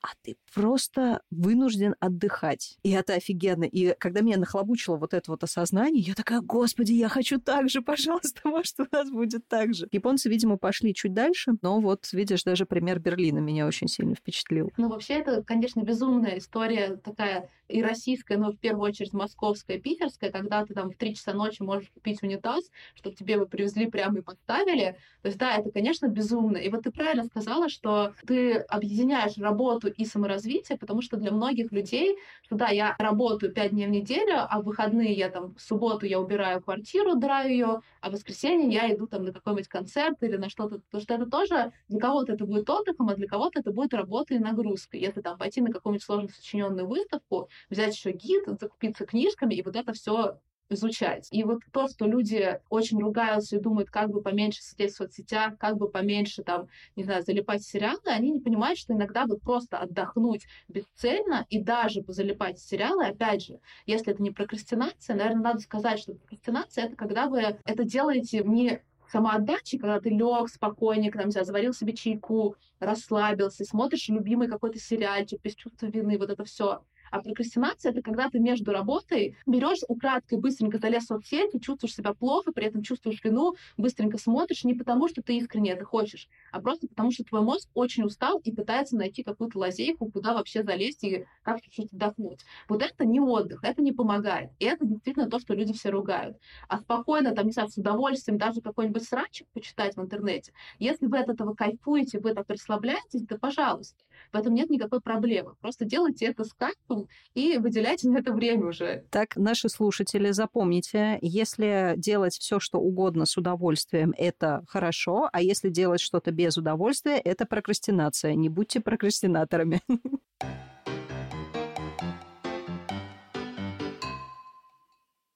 [0.03, 2.79] А ты просто вынужден отдыхать.
[2.83, 3.65] И это офигенно.
[3.65, 7.83] И когда меня нахлобучило вот это вот осознание, я такая, господи, я хочу так же,
[7.83, 9.89] пожалуйста, может, у нас будет так же.
[9.93, 14.73] Японцы, видимо, пошли чуть дальше, но вот, видишь, даже пример Берлина меня очень сильно впечатлил.
[14.77, 20.31] Ну, вообще, это, конечно, безумная история такая и российская, но в первую очередь московская, питерская,
[20.31, 24.19] когда ты там в 3 часа ночи можешь купить унитаз, чтобы тебе его привезли прямо
[24.19, 24.97] и поставили.
[25.23, 26.57] То есть, да, это, конечно, безумно.
[26.57, 31.73] И вот ты правильно сказала, что ты объединяешь работу и саморазвитие, потому что для многих
[31.73, 35.61] людей, что да, я работаю 5 дней в неделю, а в выходные я там в
[35.61, 40.23] субботу я убираю квартиру, драю ее, а в воскресенье я иду там на какой-нибудь концерт
[40.23, 40.81] или на что-то.
[40.81, 44.35] Потому что это тоже для кого-то это будет отдыхом, а для кого-то это будет работа
[44.35, 44.97] и нагрузка.
[44.97, 49.77] Если там пойти на какую-нибудь сложно сочиненную выставку, взять еще гид, закупиться книжками и вот
[49.77, 50.39] это все
[50.71, 51.29] изучать.
[51.31, 55.59] И вот то, что люди очень ругаются и думают, как бы поменьше сидеть в соцсетях,
[55.59, 59.43] как бы поменьше там, не знаю, залипать в сериалы, они не понимают, что иногда вот
[59.43, 65.43] просто отдохнуть бесцельно и даже позалипать в сериалы, опять же, если это не прокрастинация, наверное,
[65.43, 71.19] надо сказать, что прокрастинация— это когда вы это делаете не самоотдачи, когда ты лег спокойненько,
[71.19, 76.45] там, не заварил себе чайку, расслабился, смотришь любимый какой-то сериальчик без чувства вины, вот это
[76.45, 76.85] все.
[77.11, 82.15] А прокрастинация— это когда ты между работой берешь украдкой, быстренько залез в соцсети, чувствуешь себя
[82.15, 86.61] плохо, при этом чувствуешь вину, быстренько смотришь не потому, что ты искренне это хочешь, а
[86.61, 91.05] просто потому, что твой мозг очень устал и пытается найти какую-то лазейку, куда вообще залезть
[91.05, 92.41] и как чуть-чуть отдохнуть.
[92.69, 94.51] Вот это не отдых, это не помогает.
[94.59, 96.37] И это действительно то, что люди все ругают.
[96.69, 101.19] А спокойно, там, не знаю, с удовольствием даже какой-нибудь срачик почитать в интернете, если вы
[101.19, 104.05] от этого кайфуете, вы так расслабляетесь, да пожалуйста.
[104.33, 105.55] В этом нет никакой проблемы.
[105.61, 109.05] Просто делайте это с кайфом и выделяйте на это время уже.
[109.11, 115.69] Так, наши слушатели, запомните, если делать все, что угодно с удовольствием, это хорошо, а если
[115.69, 118.35] делать что-то без удовольствия, это прокрастинация.
[118.35, 119.81] Не будьте прокрастинаторами.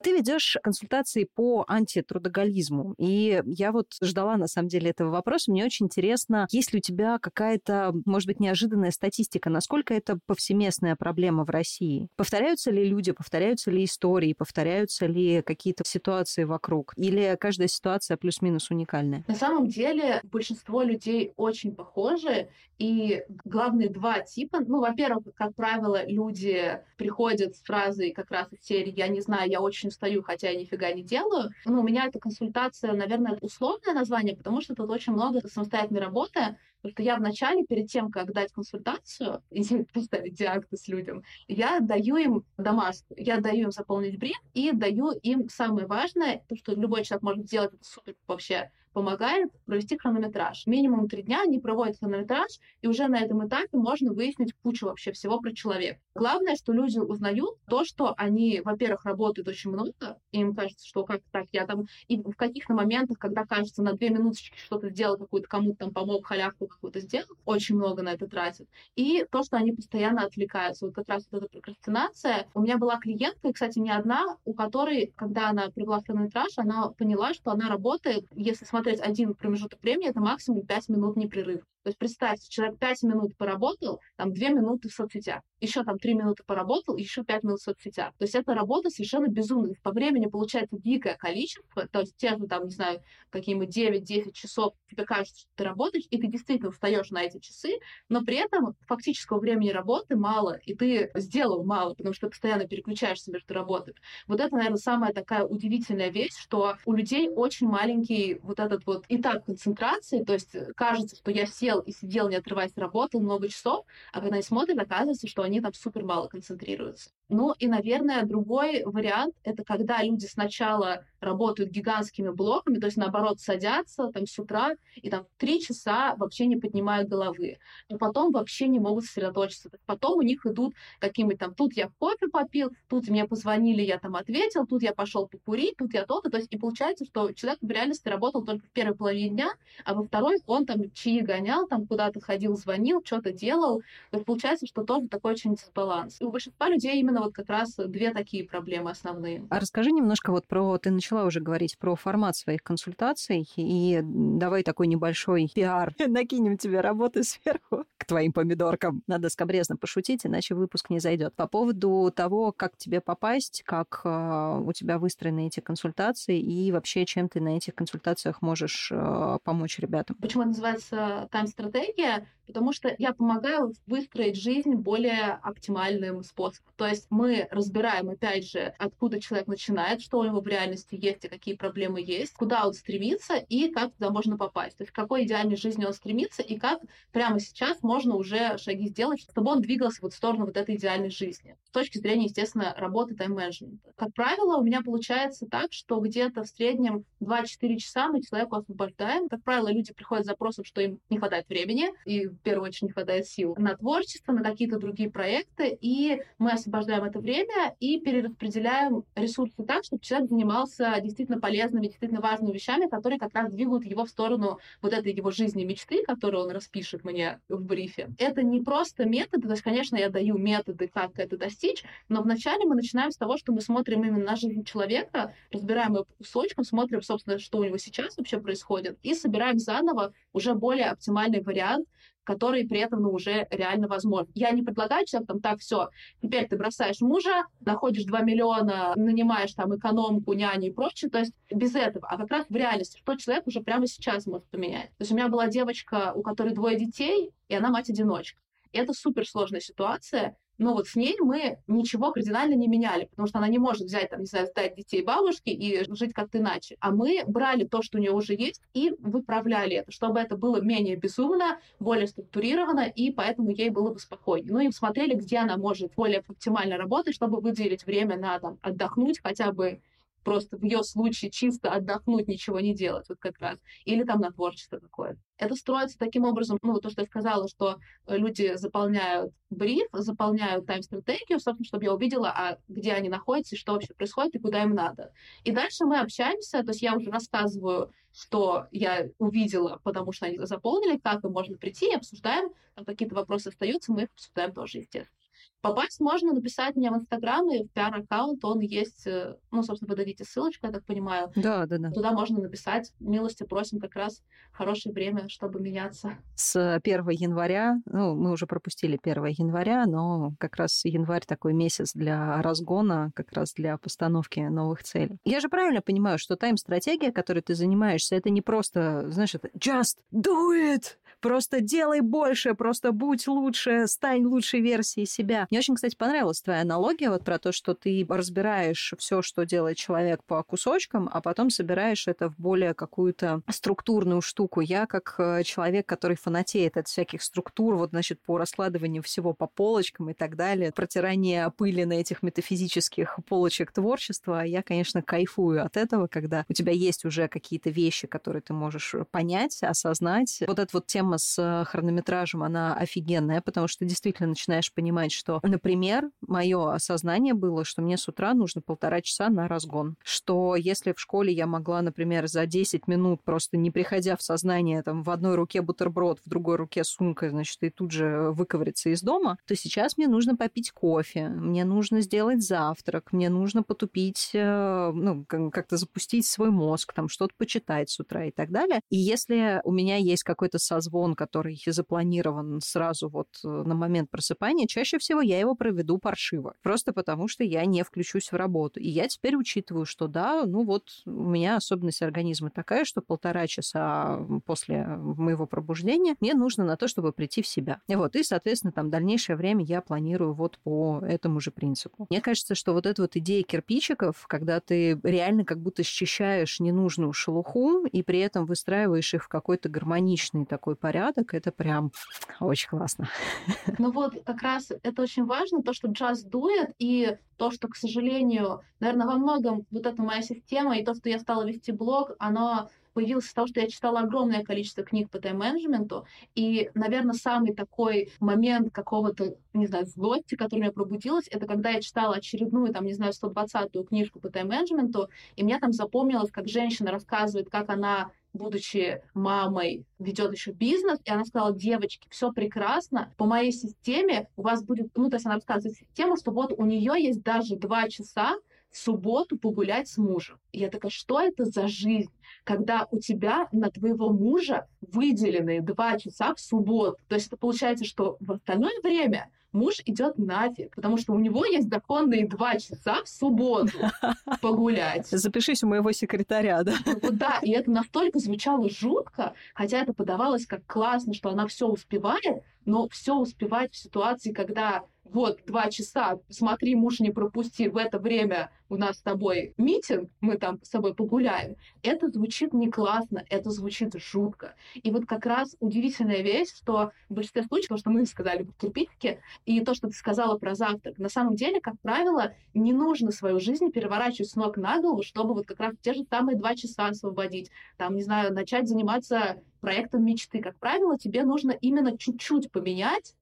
[0.04, 2.94] Ты ведешь консультации по антитрудоголизму.
[2.98, 5.50] И я вот ждала, на самом деле, этого вопроса.
[5.50, 10.94] Мне очень интересно, есть ли у тебя какая-то, может быть, неожиданная статистика, насколько это повсеместная
[10.94, 12.08] проблема в России?
[12.16, 16.92] Повторяются ли люди, повторяются ли истории, повторяются ли какие-то ситуации вокруг?
[16.98, 19.24] Или каждая ситуация плюс-минус уникальная?
[19.26, 26.04] На самом деле большинство людей очень похожи, и главные два типа, ну, во-первых, как правило,
[26.06, 30.50] люди приходят с фразой как раз из серии «я не знаю, я очень устаю, хотя
[30.50, 31.50] я нифига не делаю».
[31.64, 36.56] Ну, у меня эта консультация, наверное, условное название, потому что тут очень много самостоятельной работы,
[36.84, 42.16] Потому что я вначале, перед тем, как дать консультацию и поставить диагноз людям, я даю
[42.16, 47.04] им домашку, я даю им заполнить бриф и даю им самое важное, то, что любой
[47.04, 50.66] человек может сделать, это супер вообще помогает провести хронометраж.
[50.66, 55.12] Минимум три дня они проводят хронометраж, и уже на этом этапе можно выяснить кучу вообще
[55.12, 56.00] всего про человека.
[56.14, 61.04] Главное, что люди узнают то, что они, во-первых, работают очень много, и им кажется, что
[61.04, 61.86] как так, я там...
[62.06, 66.26] И в каких-то моментах, когда кажется, на две минуточки что-то сделал, какую-то кому-то там помог,
[66.26, 68.68] халявку какую-то сделал, очень много на это тратят.
[68.94, 70.86] И то, что они постоянно отвлекаются.
[70.86, 72.46] Вот как раз вот эта прокрастинация.
[72.54, 76.90] У меня была клиентка, и, кстати, не одна, у которой, когда она провела хронометраж, она
[76.90, 81.62] поняла, что она работает, если смотреть смотреть один промежуток времени, это максимум 5 минут непрерыв.
[81.84, 86.14] То есть представьте, человек 5 минут поработал, там 2 минуты в соцсетях, еще там 3
[86.14, 88.12] минуты поработал, еще 5 минут в соцсетях.
[88.18, 89.76] То есть эта работа совершенно безумная.
[89.82, 94.72] По времени получается дикое количество, то есть те же там, не знаю, какие-нибудь 9-10 часов
[94.90, 98.74] тебе кажется, что ты работаешь, и ты действительно устаешь на эти часы, но при этом
[98.86, 103.96] фактического времени работы мало, и ты сделал мало, потому что ты постоянно переключаешься между работами.
[104.26, 109.04] Вот это, наверное, самая такая удивительная вещь, что у людей очень маленький вот этот вот
[109.08, 113.48] этап концентрации, то есть кажется, что я сел сидел и сидел, не отрываясь, работал много
[113.48, 117.10] часов, а когда они смотрят, оказывается, что они там супер мало концентрируются.
[117.28, 123.40] Ну и, наверное, другой вариант— это когда люди сначала работают гигантскими блоками, то есть, наоборот,
[123.40, 127.58] садятся там с утра и там три часа вообще не поднимают головы,
[127.90, 129.70] а потом вообще не могут сосредоточиться.
[129.86, 134.16] Потом у них идут какие-нибудь там, тут я кофе попил, тут мне позвонили, я там
[134.16, 136.30] ответил, тут я пошел покурить, тут я то-то.
[136.30, 139.50] То есть и получается, что человек в реальности работал только в первой половине дня,
[139.84, 143.80] а во второй он там чаи гонял, там куда-то ходил, звонил, что-то делал.
[144.10, 146.20] То есть получается, что тоже такой очень дисбаланс.
[146.20, 149.46] И у большинства людей именно вот как раз две такие проблемы основные.
[149.50, 154.62] А расскажи немножко вот про, ты начала уже говорить про формат своих консультаций, и давай
[154.62, 159.02] такой небольшой пиар накинем тебе работы сверху к твоим помидоркам.
[159.06, 161.34] Надо скобрезно пошутить, иначе выпуск не зайдет.
[161.36, 167.06] По поводу того, как тебе попасть, как э, у тебя выстроены эти консультации и вообще
[167.06, 170.16] чем ты на этих консультациях можешь э, помочь ребятам.
[170.20, 172.26] Почему называется тайм-стратегия?
[172.46, 176.72] Потому что я помогаю выстроить жизнь более оптимальным способом.
[176.76, 181.28] То есть мы разбираем, опять же, откуда человек начинает, что у него в реальности и
[181.28, 184.78] какие проблемы есть, куда он стремится и как туда можно попасть.
[184.78, 186.80] То есть к какой идеальной жизни он стремится и как
[187.12, 191.10] прямо сейчас можно уже шаги сделать, чтобы он двигался вот в сторону вот этой идеальной
[191.10, 191.56] жизни.
[191.66, 193.92] С точки зрения, естественно, работы тайм-менеджмента.
[193.96, 199.28] Как правило, у меня получается так, что где-то в среднем 2-4 часа мы человеку освобождаем.
[199.28, 202.82] Как правило, люди приходят с запросом, что им не хватает времени, и в первую очередь
[202.82, 208.00] не хватает сил на творчество, на какие-то другие проекты, и мы освобождаем это время и
[208.00, 213.84] перераспределяем ресурсы так, чтобы человек занимался действительно полезными, действительно важными вещами, которые как раз двигают
[213.84, 218.10] его в сторону вот этой его жизни мечты, которую он распишет мне в брифе.
[218.18, 222.64] Это не просто методы, то есть, конечно, я даю методы, как это достичь, но вначале
[222.64, 226.64] мы начинаем с того, что мы смотрим именно на жизнь человека, разбираем его по кусочкам,
[226.64, 231.88] смотрим, собственно, что у него сейчас вообще происходит, и собираем заново уже более оптимальный вариант,
[232.24, 234.28] который при этом ну, уже реально возможен.
[234.34, 235.88] Я не предлагаю человеку там так, все,
[236.22, 241.34] теперь ты бросаешь мужа, находишь 2 миллиона, нанимаешь там экономку, няню и прочее, то есть
[241.50, 244.88] без этого, а как раз в реальности, что человек уже прямо сейчас может поменять.
[244.90, 248.38] То есть у меня была девочка, у которой двое детей, и она мать-одиночка.
[248.72, 253.38] И это суперсложная ситуация, но вот с ней мы ничего кардинально не меняли, потому что
[253.38, 256.76] она не может взять, там, не знаю, сдать детей бабушке и жить как-то иначе.
[256.80, 260.60] А мы брали то, что у нее уже есть, и выправляли это, чтобы это было
[260.60, 264.52] менее безумно, более структурировано, и поэтому ей было бы спокойнее.
[264.52, 269.20] Ну и смотрели, где она может более оптимально работать, чтобы выделить время на там, отдохнуть
[269.22, 269.80] хотя бы
[270.24, 274.32] просто в ее случае чисто отдохнуть, ничего не делать, вот как раз, или там на
[274.32, 275.20] творчество какое-то.
[275.36, 279.88] Это строится таким образом, ну, вот то, что я сказала, что э, люди заполняют бриф,
[279.92, 284.62] заполняют тайм-стратегию, собственно, чтобы я увидела, а где они находятся, что вообще происходит, и куда
[284.62, 285.12] им надо.
[285.44, 290.38] И дальше мы общаемся, то есть я уже рассказываю, что я увидела, потому что они
[290.38, 294.78] заполнили, как им можно прийти, и обсуждаем, там какие-то вопросы остаются, мы их обсуждаем тоже,
[294.78, 295.23] естественно.
[295.60, 299.96] Попасть можно написать мне в Инстаграм и в пиар-аккаунт, он есть, э, ну, собственно, вы
[299.96, 301.32] дадите ссылочку, я так понимаю.
[301.36, 301.90] Да, да, да.
[301.90, 304.22] Туда можно написать, милости просим, как раз
[304.52, 306.18] хорошее время, чтобы меняться.
[306.34, 311.92] С 1 января, ну, мы уже пропустили 1 января, но как раз январь такой месяц
[311.94, 315.18] для разгона, как раз для постановки новых целей.
[315.24, 319.96] Я же правильно понимаю, что тайм-стратегия, которой ты занимаешься, это не просто, знаешь, это just
[320.12, 325.46] do it, Просто делай больше, просто будь лучше, стань лучшей версией себя.
[325.50, 329.78] Мне очень, кстати, понравилась твоя аналогия вот про то, что ты разбираешь все, что делает
[329.78, 334.60] человек по кусочкам, а потом собираешь это в более какую-то структурную штуку.
[334.60, 339.46] Я как э, человек, который фанатеет от всяких структур, вот, значит, по раскладыванию всего по
[339.46, 345.78] полочкам и так далее, протирание пыли на этих метафизических полочек творчества, я, конечно, кайфую от
[345.78, 350.42] этого, когда у тебя есть уже какие-то вещи, которые ты можешь понять, осознать.
[350.46, 355.12] Вот эта вот тема тема с э, хронометражем, она офигенная, потому что действительно начинаешь понимать,
[355.12, 359.96] что, например, мое осознание было, что мне с утра нужно полтора часа на разгон.
[360.02, 364.82] Что если в школе я могла, например, за 10 минут, просто не приходя в сознание,
[364.82, 369.02] там, в одной руке бутерброд, в другой руке сумка, значит, и тут же выковыриться из
[369.02, 374.92] дома, то сейчас мне нужно попить кофе, мне нужно сделать завтрак, мне нужно потупить, э,
[374.94, 378.80] ну, как-то запустить свой мозг, там, что-то почитать с утра и так далее.
[378.90, 384.10] И если у меня есть какой-то созвон сон, который запланирован сразу вот э, на момент
[384.10, 386.54] просыпания, чаще всего я его проведу паршиво.
[386.62, 388.80] Просто потому, что я не включусь в работу.
[388.80, 393.46] И я теперь учитываю, что да, ну вот у меня особенность организма такая, что полтора
[393.46, 397.80] часа после моего пробуждения мне нужно на то, чтобы прийти в себя.
[397.88, 402.06] И вот, и, соответственно, там дальнейшее время я планирую вот по этому же принципу.
[402.08, 407.12] Мне кажется, что вот эта вот идея кирпичиков, когда ты реально как будто счищаешь ненужную
[407.12, 411.92] шелуху и при этом выстраиваешь их в какой-то гармоничный такой порядок, это прям
[412.40, 413.08] очень классно.
[413.78, 417.76] Ну вот как раз это очень важно, то, что джаз дует, и то, что, к
[417.76, 422.10] сожалению, наверное, во многом вот эта моя система и то, что я стала вести блог,
[422.18, 427.54] оно появилось из того, что я читала огромное количество книг по тайм-менеджменту, и, наверное, самый
[427.54, 432.74] такой момент какого-то, не знаю, злости, который у меня пробудилась, это когда я читала очередную,
[432.74, 437.70] там, не знаю, 120-ю книжку по тайм-менеджменту, и мне там запомнилось, как женщина рассказывает, как
[437.70, 444.28] она будучи мамой, ведет еще бизнес, и она сказала, девочки, все прекрасно, по моей системе
[444.36, 447.56] у вас будет, ну, то есть она рассказывает систему, что вот у нее есть даже
[447.56, 448.36] два часа
[448.74, 450.40] в субботу погулять с мужем.
[450.50, 452.10] И я такая, что это за жизнь,
[452.42, 456.98] когда у тебя на твоего мужа выделены два часа в субботу.
[457.06, 461.44] То есть это получается, что в остальное время муж идет нафиг, потому что у него
[461.46, 463.78] есть законные два часа в субботу
[464.42, 465.06] погулять.
[465.06, 466.74] Запишись у моего секретаря, да?
[466.84, 471.68] Вот да, и это настолько звучало жутко, хотя это подавалось как классно, что она все
[471.68, 477.76] успевает, но все успевать в ситуации, когда вот два часа, смотри, муж не пропусти, в
[477.76, 482.70] это время у нас с тобой митинг, мы там с тобой погуляем, это звучит не
[482.70, 484.54] классно, это звучит жутко.
[484.74, 488.52] И вот как раз удивительная вещь, что в большинстве случаев, то, что мы сказали в
[488.54, 493.10] критике, и то, что ты сказала про завтрак, на самом деле, как правило, не нужно
[493.10, 496.56] свою жизнь переворачивать с ног на голову, чтобы вот как раз те же самые два
[496.56, 500.40] часа освободить, там, не знаю, начать заниматься проектом мечты.
[500.40, 503.14] Как правило, тебе нужно именно чуть-чуть поменять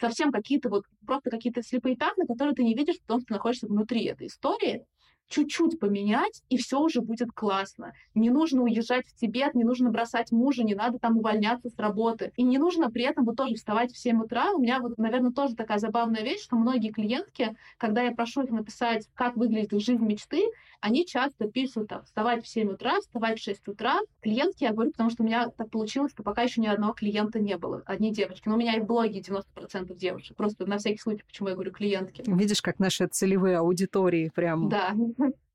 [0.00, 4.04] совсем какие-то вот просто какие-то слепые пятна, которые ты не видишь, потому что находишься внутри
[4.06, 4.84] этой истории,
[5.30, 7.94] чуть-чуть поменять, и все уже будет классно.
[8.14, 12.32] Не нужно уезжать в Тибет, не нужно бросать мужа, не надо там увольняться с работы.
[12.36, 14.52] И не нужно при этом вот тоже вставать в 7 утра.
[14.52, 18.50] У меня вот, наверное, тоже такая забавная вещь, что многие клиентки, когда я прошу их
[18.50, 20.42] написать, как выглядит их жизнь мечты,
[20.80, 23.98] они часто пишут там, вставать в 7 утра, вставать в 6 утра.
[24.20, 27.38] Клиентки, я говорю, потому что у меня так получилось, что пока еще ни одного клиента
[27.38, 27.82] не было.
[27.86, 28.48] Одни девочки.
[28.48, 30.36] Но у меня и в блоге 90% девушек.
[30.36, 32.24] Просто на всякий случай, почему я говорю клиентки.
[32.26, 34.68] Видишь, как наши целевые аудитории прям...
[34.68, 34.94] Да.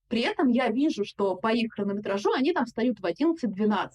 [0.08, 3.90] При этом я вижу, что по их хронометражу они там встают в 11-12.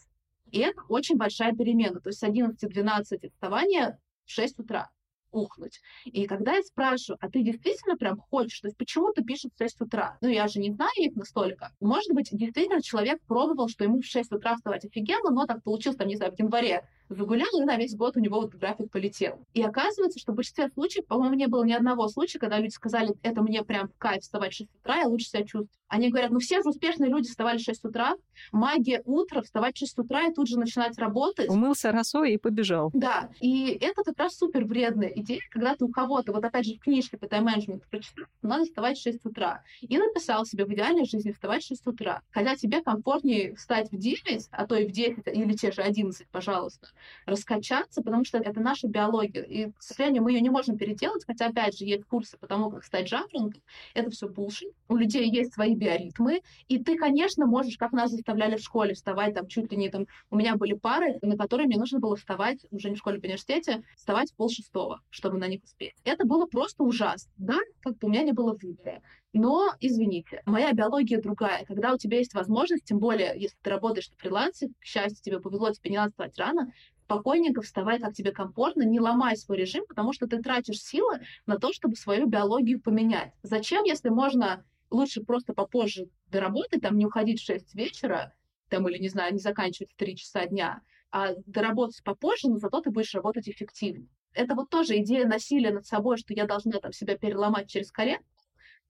[0.50, 2.00] И это очень большая перемена.
[2.00, 4.90] То есть с 11-12 вставания в 6 утра
[5.32, 5.80] ухнуть.
[6.04, 8.60] И когда я спрашиваю, а ты действительно прям хочешь?
[8.60, 10.18] То есть почему ты пишешь в 6 утра?
[10.20, 11.72] Ну, я же не знаю их настолько.
[11.80, 15.96] Может быть, действительно человек пробовал, что ему в 6 утра вставать офигенно, но так получилось,
[15.96, 19.44] там, не знаю, в январе загулял, и на весь год у него вот график полетел.
[19.52, 23.14] И оказывается, что в большинстве случаев, по-моему, не было ни одного случая, когда люди сказали,
[23.22, 25.68] это мне прям в кайф вставать в 6 утра, я лучше себя чувствую.
[25.88, 28.14] Они говорят, ну все же успешные люди вставали в 6 утра,
[28.52, 31.48] магия утра, вставать в 6 утра и тут же начинать работать.
[31.48, 32.90] Умылся росой и побежал.
[32.94, 36.76] Да, и это как раз супер вредная идея, когда ты у кого-то, вот опять же
[36.76, 39.64] в книжке по тайм-менеджменту прочитал, надо вставать в 6 утра.
[39.80, 42.22] И написал себе в идеальной жизни вставать в 6 утра.
[42.30, 46.28] Хотя тебе комфортнее встать в 9, а то и в 10, или те же 11,
[46.28, 46.88] пожалуйста,
[47.26, 49.42] раскачаться, потому что это наша биология.
[49.42, 52.70] И, к сожалению, мы ее не можем переделать, хотя, опять же, есть курсы по тому,
[52.70, 53.62] как стать жаворонком.
[53.94, 54.72] Это все bullshit.
[54.88, 59.34] У людей есть свои биоритмы, и ты, конечно, можешь, как нас заставляли в школе, вставать
[59.34, 60.06] там чуть ли не там...
[60.30, 63.24] У меня были пары, на которые мне нужно было вставать, уже не в школе, в
[63.24, 65.94] университете, вставать в полшестого, чтобы на них успеть.
[66.04, 67.58] Это было просто ужасно, да?
[67.80, 69.02] Как бы у меня не было выбора.
[69.32, 71.64] Но, извините, моя биология другая.
[71.64, 75.40] Когда у тебя есть возможность, тем более, если ты работаешь на фрилансе, к счастью, тебе
[75.40, 76.72] повезло, тебе не надо вставать рано,
[77.04, 81.58] спокойненько вставай, как тебе комфортно, не ломай свой режим, потому что ты тратишь силы на
[81.58, 83.32] то, чтобы свою биологию поменять.
[83.42, 88.34] Зачем, если можно лучше просто попозже доработать, там не уходить в 6 вечера,
[88.68, 92.80] там, или, не знаю, не заканчивать в 3 часа дня, а доработать попозже, но зато
[92.80, 94.08] ты будешь работать эффективнее.
[94.32, 98.20] Это вот тоже идея насилия над собой, что я должна там себя переломать через колен,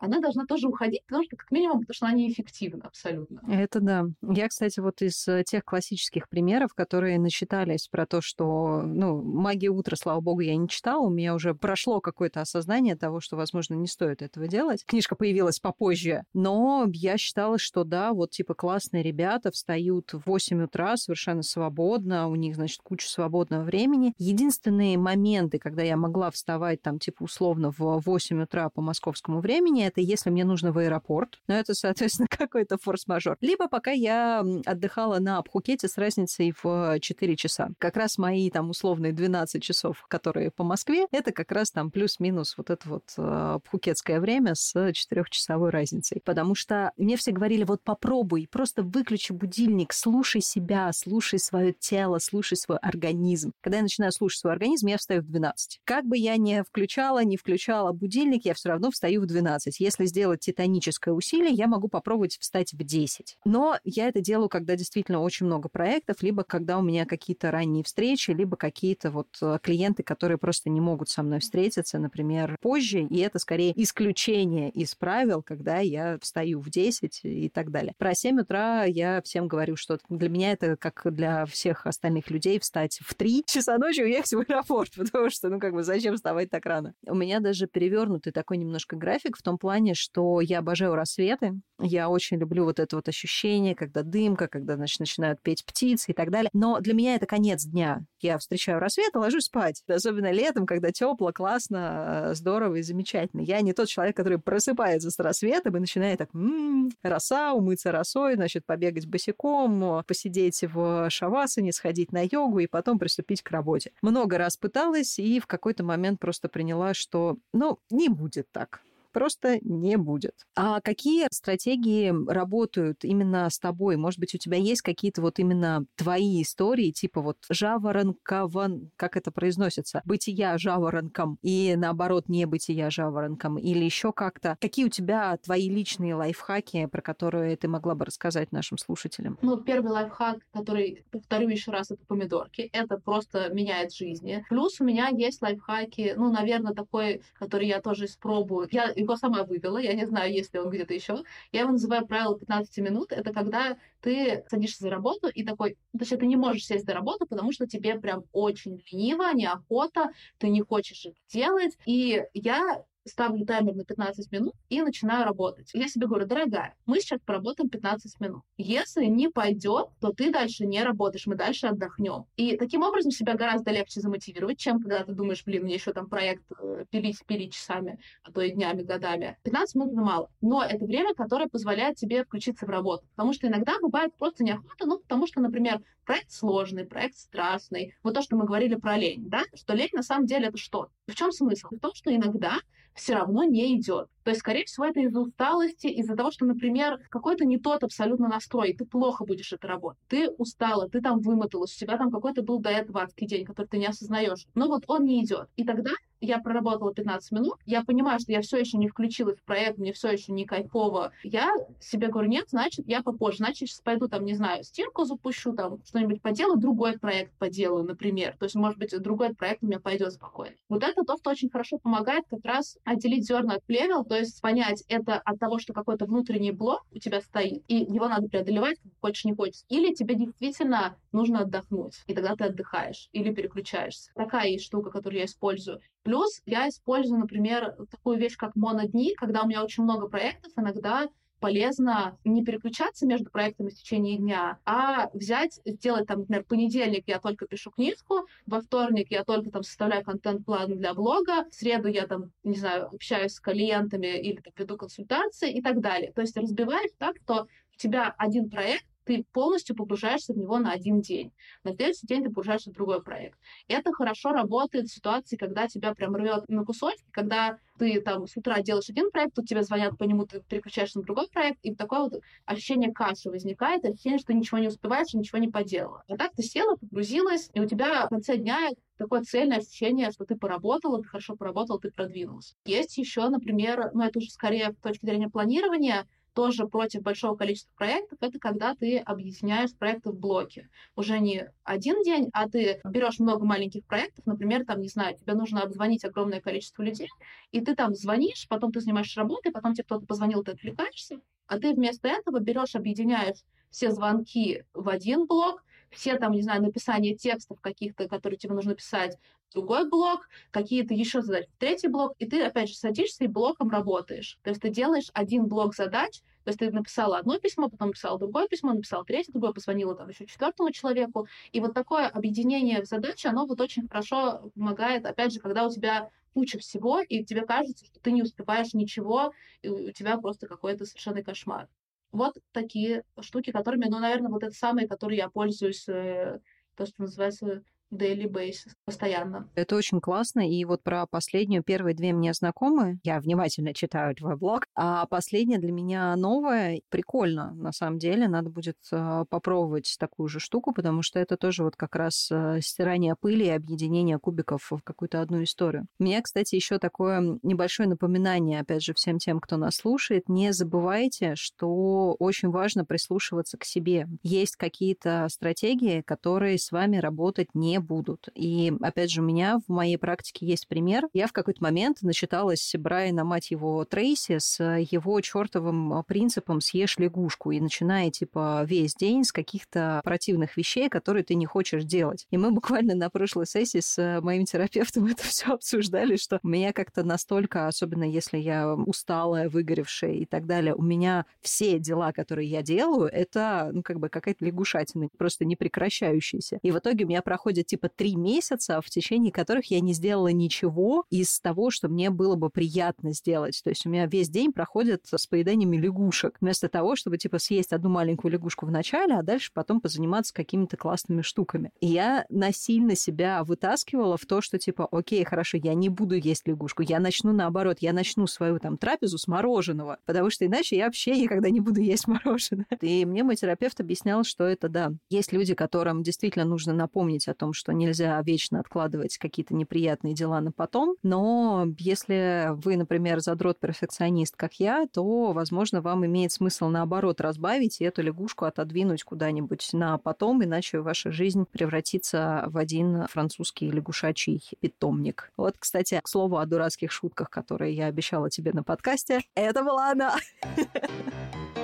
[0.01, 3.43] она должна тоже уходить, потому что, как минимум, потому что она неэффективна абсолютно.
[3.49, 4.07] Это да.
[4.23, 9.69] Я, кстати, вот из э, тех классических примеров, которые начитались про то, что, ну, магия
[9.69, 13.75] утра, слава богу, я не читала, у меня уже прошло какое-то осознание того, что, возможно,
[13.75, 14.85] не стоит этого делать.
[14.87, 20.65] Книжка появилась попозже, но я считала, что да, вот типа классные ребята встают в 8
[20.65, 24.15] утра совершенно свободно, у них, значит, куча свободного времени.
[24.17, 29.90] Единственные моменты, когда я могла вставать там, типа, условно в 8 утра по московскому времени,
[29.91, 33.37] это если мне нужно в аэропорт, но это, соответственно, какой-то форс-мажор.
[33.41, 37.71] Либо пока я отдыхала на Пхукете с разницей в 4 часа.
[37.79, 42.55] Как раз мои там условные 12 часов, которые по Москве, это как раз там плюс-минус
[42.57, 46.23] вот это вот э, пхукетское время с 4-часовой разницей.
[46.25, 52.19] Потому что мне все говорили, вот попробуй, просто выключи будильник, слушай себя, слушай свое тело,
[52.19, 53.53] слушай свой организм.
[53.61, 55.81] Когда я начинаю слушать свой организм, я встаю в 12.
[55.85, 60.05] Как бы я ни включала, не включала будильник, я все равно встаю в 12 если
[60.05, 63.39] сделать титаническое усилие, я могу попробовать встать в 10.
[63.45, 67.85] Но я это делаю, когда действительно очень много проектов, либо когда у меня какие-то ранние
[67.85, 73.03] встречи, либо какие-то вот э, клиенты, которые просто не могут со мной встретиться, например, позже,
[73.03, 77.95] и это скорее исключение из правил, когда я встаю в 10 и так далее.
[77.99, 82.59] Про 7 утра я всем говорю, что для меня это как для всех остальных людей
[82.61, 86.17] встать в 3 часа ночи и уехать в аэропорт, потому что, ну, как бы, зачем
[86.17, 86.95] вставать так рано?
[87.07, 91.53] У меня даже перевернутый такой немножко график в том плане, плане, что я обожаю рассветы,
[91.79, 96.15] я очень люблю вот это вот ощущение, когда дымка, когда, значит, начинают петь птицы и
[96.15, 96.51] так далее.
[96.53, 98.03] Но для меня это конец дня.
[98.21, 99.85] Я встречаю рассвет ложусь спать.
[99.87, 103.43] Особенно летом, когда тепло, классно, э, здорово и замечательно.
[103.43, 108.35] Я не тот человек, который просыпается с рассветом и начинает так, м-м, роса, умыться росой,
[108.35, 113.93] значит, побегать босиком, посидеть в шавасане, сходить на йогу и потом приступить к работе.
[114.03, 118.81] Много раз пыталась и в какой-то момент просто приняла, что, ну, не будет так
[119.13, 120.35] просто не будет.
[120.57, 123.97] А какие стратегии работают именно с тобой?
[123.97, 129.31] Может быть, у тебя есть какие-то вот именно твои истории, типа вот жаворонкован, как это
[129.31, 134.57] произносится, бытия жаворонком и наоборот не бытия жаворонком или еще как-то?
[134.61, 139.39] Какие у тебя твои личные лайфхаки, про которые ты могла бы рассказать нашим слушателям?
[139.43, 142.71] Ну, первый лайфхак, который, повторю еще раз, это помидорки.
[142.73, 144.45] Это просто меняет жизни.
[144.49, 148.69] Плюс у меня есть лайфхаки, ну, наверное, такой, который я тоже испробую.
[148.71, 151.23] Я его сама вывела, я не знаю, есть ли он где-то еще.
[151.53, 153.13] Я его называю правило 15 минут.
[153.13, 157.27] Это когда ты садишься за работу и такой, точнее, ты не можешь сесть за работу,
[157.27, 161.77] потому что тебе прям очень лениво, неохота, ты не хочешь это делать.
[161.87, 165.71] И я ставлю таймер на 15 минут и начинаю работать.
[165.73, 168.43] Я себе говорю, дорогая, мы сейчас поработаем 15 минут.
[168.57, 172.25] Если не пойдет, то ты дальше не работаешь, мы дальше отдохнем.
[172.37, 176.09] И таким образом себя гораздо легче замотивировать, чем когда ты думаешь, блин, мне еще там
[176.09, 179.39] проект э, пилить, пилить часами, а то и днями, годами.
[179.45, 180.31] 15 минут это мало.
[180.41, 183.05] Но это время, которое позволяет тебе включиться в работу.
[183.17, 187.95] Потому что иногда бывает просто неохота, ну, потому что, например, проект сложный, проект страшный.
[188.03, 190.89] Вот то, что мы говорили про лень, да, что лень на самом деле это что?
[191.07, 191.69] В чем смысл?
[191.71, 192.59] В том, что иногда
[193.01, 194.09] все равно не идет.
[194.25, 198.29] То есть, скорее всего, это из-за усталости, из-за того, что, например, какой-то не тот абсолютно
[198.29, 200.03] настрой, ты плохо будешь это работать.
[200.09, 203.67] Ты устала, ты там вымоталась, у тебя там какой-то был до этого адский день, который
[203.67, 204.47] ты не осознаешь.
[204.55, 205.49] Но вот он не идет.
[205.57, 205.91] И тогда
[206.21, 209.93] я проработала 15 минут, я понимаю, что я все еще не включилась в проект, мне
[209.93, 211.13] все еще не кайфово.
[211.23, 213.39] Я себе говорю, нет, значит, я попозже.
[213.39, 218.37] Значит, сейчас пойду там, не знаю, стирку запущу, там что-нибудь поделаю, другой проект поделаю, например.
[218.39, 220.55] То есть, может быть, другой проект у меня пойдет спокойно.
[220.69, 224.41] Вот это то, что очень хорошо помогает как раз отделить зерна от плевел, то есть
[224.41, 228.79] понять, это от того, что какой-то внутренний блок у тебя стоит, и его надо преодолевать,
[229.01, 229.63] хочешь не хочешь.
[229.69, 234.11] Или тебе действительно нужно отдохнуть, и тогда ты отдыхаешь или переключаешься.
[234.15, 235.81] Такая есть штука, которую я использую.
[236.03, 241.09] Плюс я использую, например, такую вещь, как монодни, когда у меня очень много проектов, иногда
[241.41, 247.19] полезно не переключаться между проектами в течение дня, а взять, сделать там, например, понедельник я
[247.19, 252.07] только пишу книжку, во вторник я только там составляю контент-план для блога, в среду я
[252.07, 256.13] там, не знаю, общаюсь с клиентами или там, веду консультации и так далее.
[256.13, 260.71] То есть разбиваешь так, что у тебя один проект ты полностью погружаешься в него на
[260.71, 261.33] один день.
[261.65, 263.37] На следующий день ты погружаешься в другой проект.
[263.67, 268.37] Это хорошо работает в ситуации, когда тебя прям рвет на кусочки, когда ты там с
[268.37, 271.75] утра делаешь один проект, тут тебе звонят по нему, ты переключаешься на другой проект, и
[271.75, 276.05] такое вот ощущение каши возникает, ощущение, что ты ничего не успеваешь, ничего не поделала.
[276.07, 280.25] А так ты села, погрузилась, и у тебя в конце дня такое цельное ощущение, что
[280.25, 282.55] ты поработала, ты хорошо поработала, ты продвинулась.
[282.67, 287.73] Есть еще, например, ну это уже скорее с точки зрения планирования, тоже против большого количества
[287.77, 290.69] проектов, это когда ты объединяешь проекты в блоки.
[290.97, 295.35] Уже не один день, а ты берешь много маленьких проектов, например, там, не знаю, тебе
[295.35, 297.09] нужно обзвонить огромное количество людей,
[297.53, 301.59] и ты там звонишь, потом ты занимаешься работой, потом тебе кто-то позвонил, ты отвлекаешься, а
[301.59, 303.39] ты вместо этого берешь, объединяешь
[303.71, 308.75] все звонки в один блок, все там, не знаю, написание текстов каких-то, которые тебе нужно
[308.75, 309.19] писать,
[309.53, 314.39] другой блок, какие-то еще задачи третий блок, и ты, опять же, садишься и блоком работаешь.
[314.43, 318.19] То есть ты делаешь один блок задач, то есть ты написала одно письмо, потом написала
[318.19, 321.27] другое письмо, написала третье, другое, позвонила там еще четвертому человеку.
[321.53, 325.71] И вот такое объединение в задачи, оно вот очень хорошо помогает, опять же, когда у
[325.71, 329.33] тебя куча всего, и тебе кажется, что ты не успеваешь ничего,
[329.63, 331.69] и у тебя просто какой-то совершенный кошмар.
[332.13, 336.41] Вот такие штуки, которыми, ну, наверное, вот это самые, которые я пользуюсь, э,
[336.77, 337.63] то, что называется
[337.93, 339.49] daily basis, постоянно.
[339.55, 340.49] Это очень классно.
[340.49, 342.99] И вот про последнюю, первые две мне знакомы.
[343.03, 344.65] Я внимательно читаю твой блог.
[344.75, 346.81] А последняя для меня новая.
[346.89, 348.29] Прикольно, на самом деле.
[348.29, 352.61] Надо будет э, попробовать такую же штуку, потому что это тоже вот как раз э,
[352.63, 355.87] стирание пыли и объединение кубиков в какую-то одну историю.
[355.99, 360.29] У меня, кстати, еще такое небольшое напоминание, опять же, всем тем, кто нас слушает.
[360.29, 364.09] Не забывайте, что очень важно прислушиваться к себе.
[364.23, 368.29] Есть какие-то стратегии, которые с вами работать не будут.
[368.35, 371.09] И, опять же, у меня в моей практике есть пример.
[371.13, 377.51] Я в какой-то момент начиталась Брайана, мать его, Трейси с его чертовым принципом «съешь лягушку»
[377.51, 382.27] и начиная, типа, весь день с каких-то противных вещей, которые ты не хочешь делать.
[382.31, 387.03] И мы буквально на прошлой сессии с моим терапевтом это все обсуждали, что меня как-то
[387.03, 392.63] настолько, особенно если я усталая, выгоревшая и так далее, у меня все дела, которые я
[392.63, 396.59] делаю, это, ну, как бы какая-то лягушатина, просто не прекращающаяся.
[396.63, 400.29] И в итоге у меня проходит типа три месяца, в течение которых я не сделала
[400.29, 403.61] ничего из того, что мне было бы приятно сделать.
[403.63, 407.73] То есть у меня весь день проходит с поеданиями лягушек, вместо того, чтобы типа съесть
[407.73, 411.71] одну маленькую лягушку в начале, а дальше потом позаниматься какими-то классными штуками.
[411.81, 416.49] И я насильно себя вытаскивала в то, что типа, окей, хорошо, я не буду есть
[416.49, 420.87] лягушку, я начну наоборот, я начну свою там трапезу с мороженого, потому что иначе я
[420.87, 422.67] вообще никогда не буду есть мороженое.
[422.81, 424.93] И мне мой терапевт объяснял, что это да.
[425.09, 430.41] Есть люди, которым действительно нужно напомнить о том, что нельзя вечно откладывать какие-то неприятные дела
[430.41, 437.21] на потом, но если вы, например, задрот-перфекционист, как я, то, возможно, вам имеет смысл наоборот
[437.21, 443.71] разбавить и эту лягушку отодвинуть куда-нибудь на потом, иначе ваша жизнь превратится в один французский
[443.71, 445.31] лягушачий питомник.
[445.37, 449.21] Вот, кстати, к слову о дурацких шутках, которые я обещала тебе на подкасте.
[449.35, 450.17] Это была она!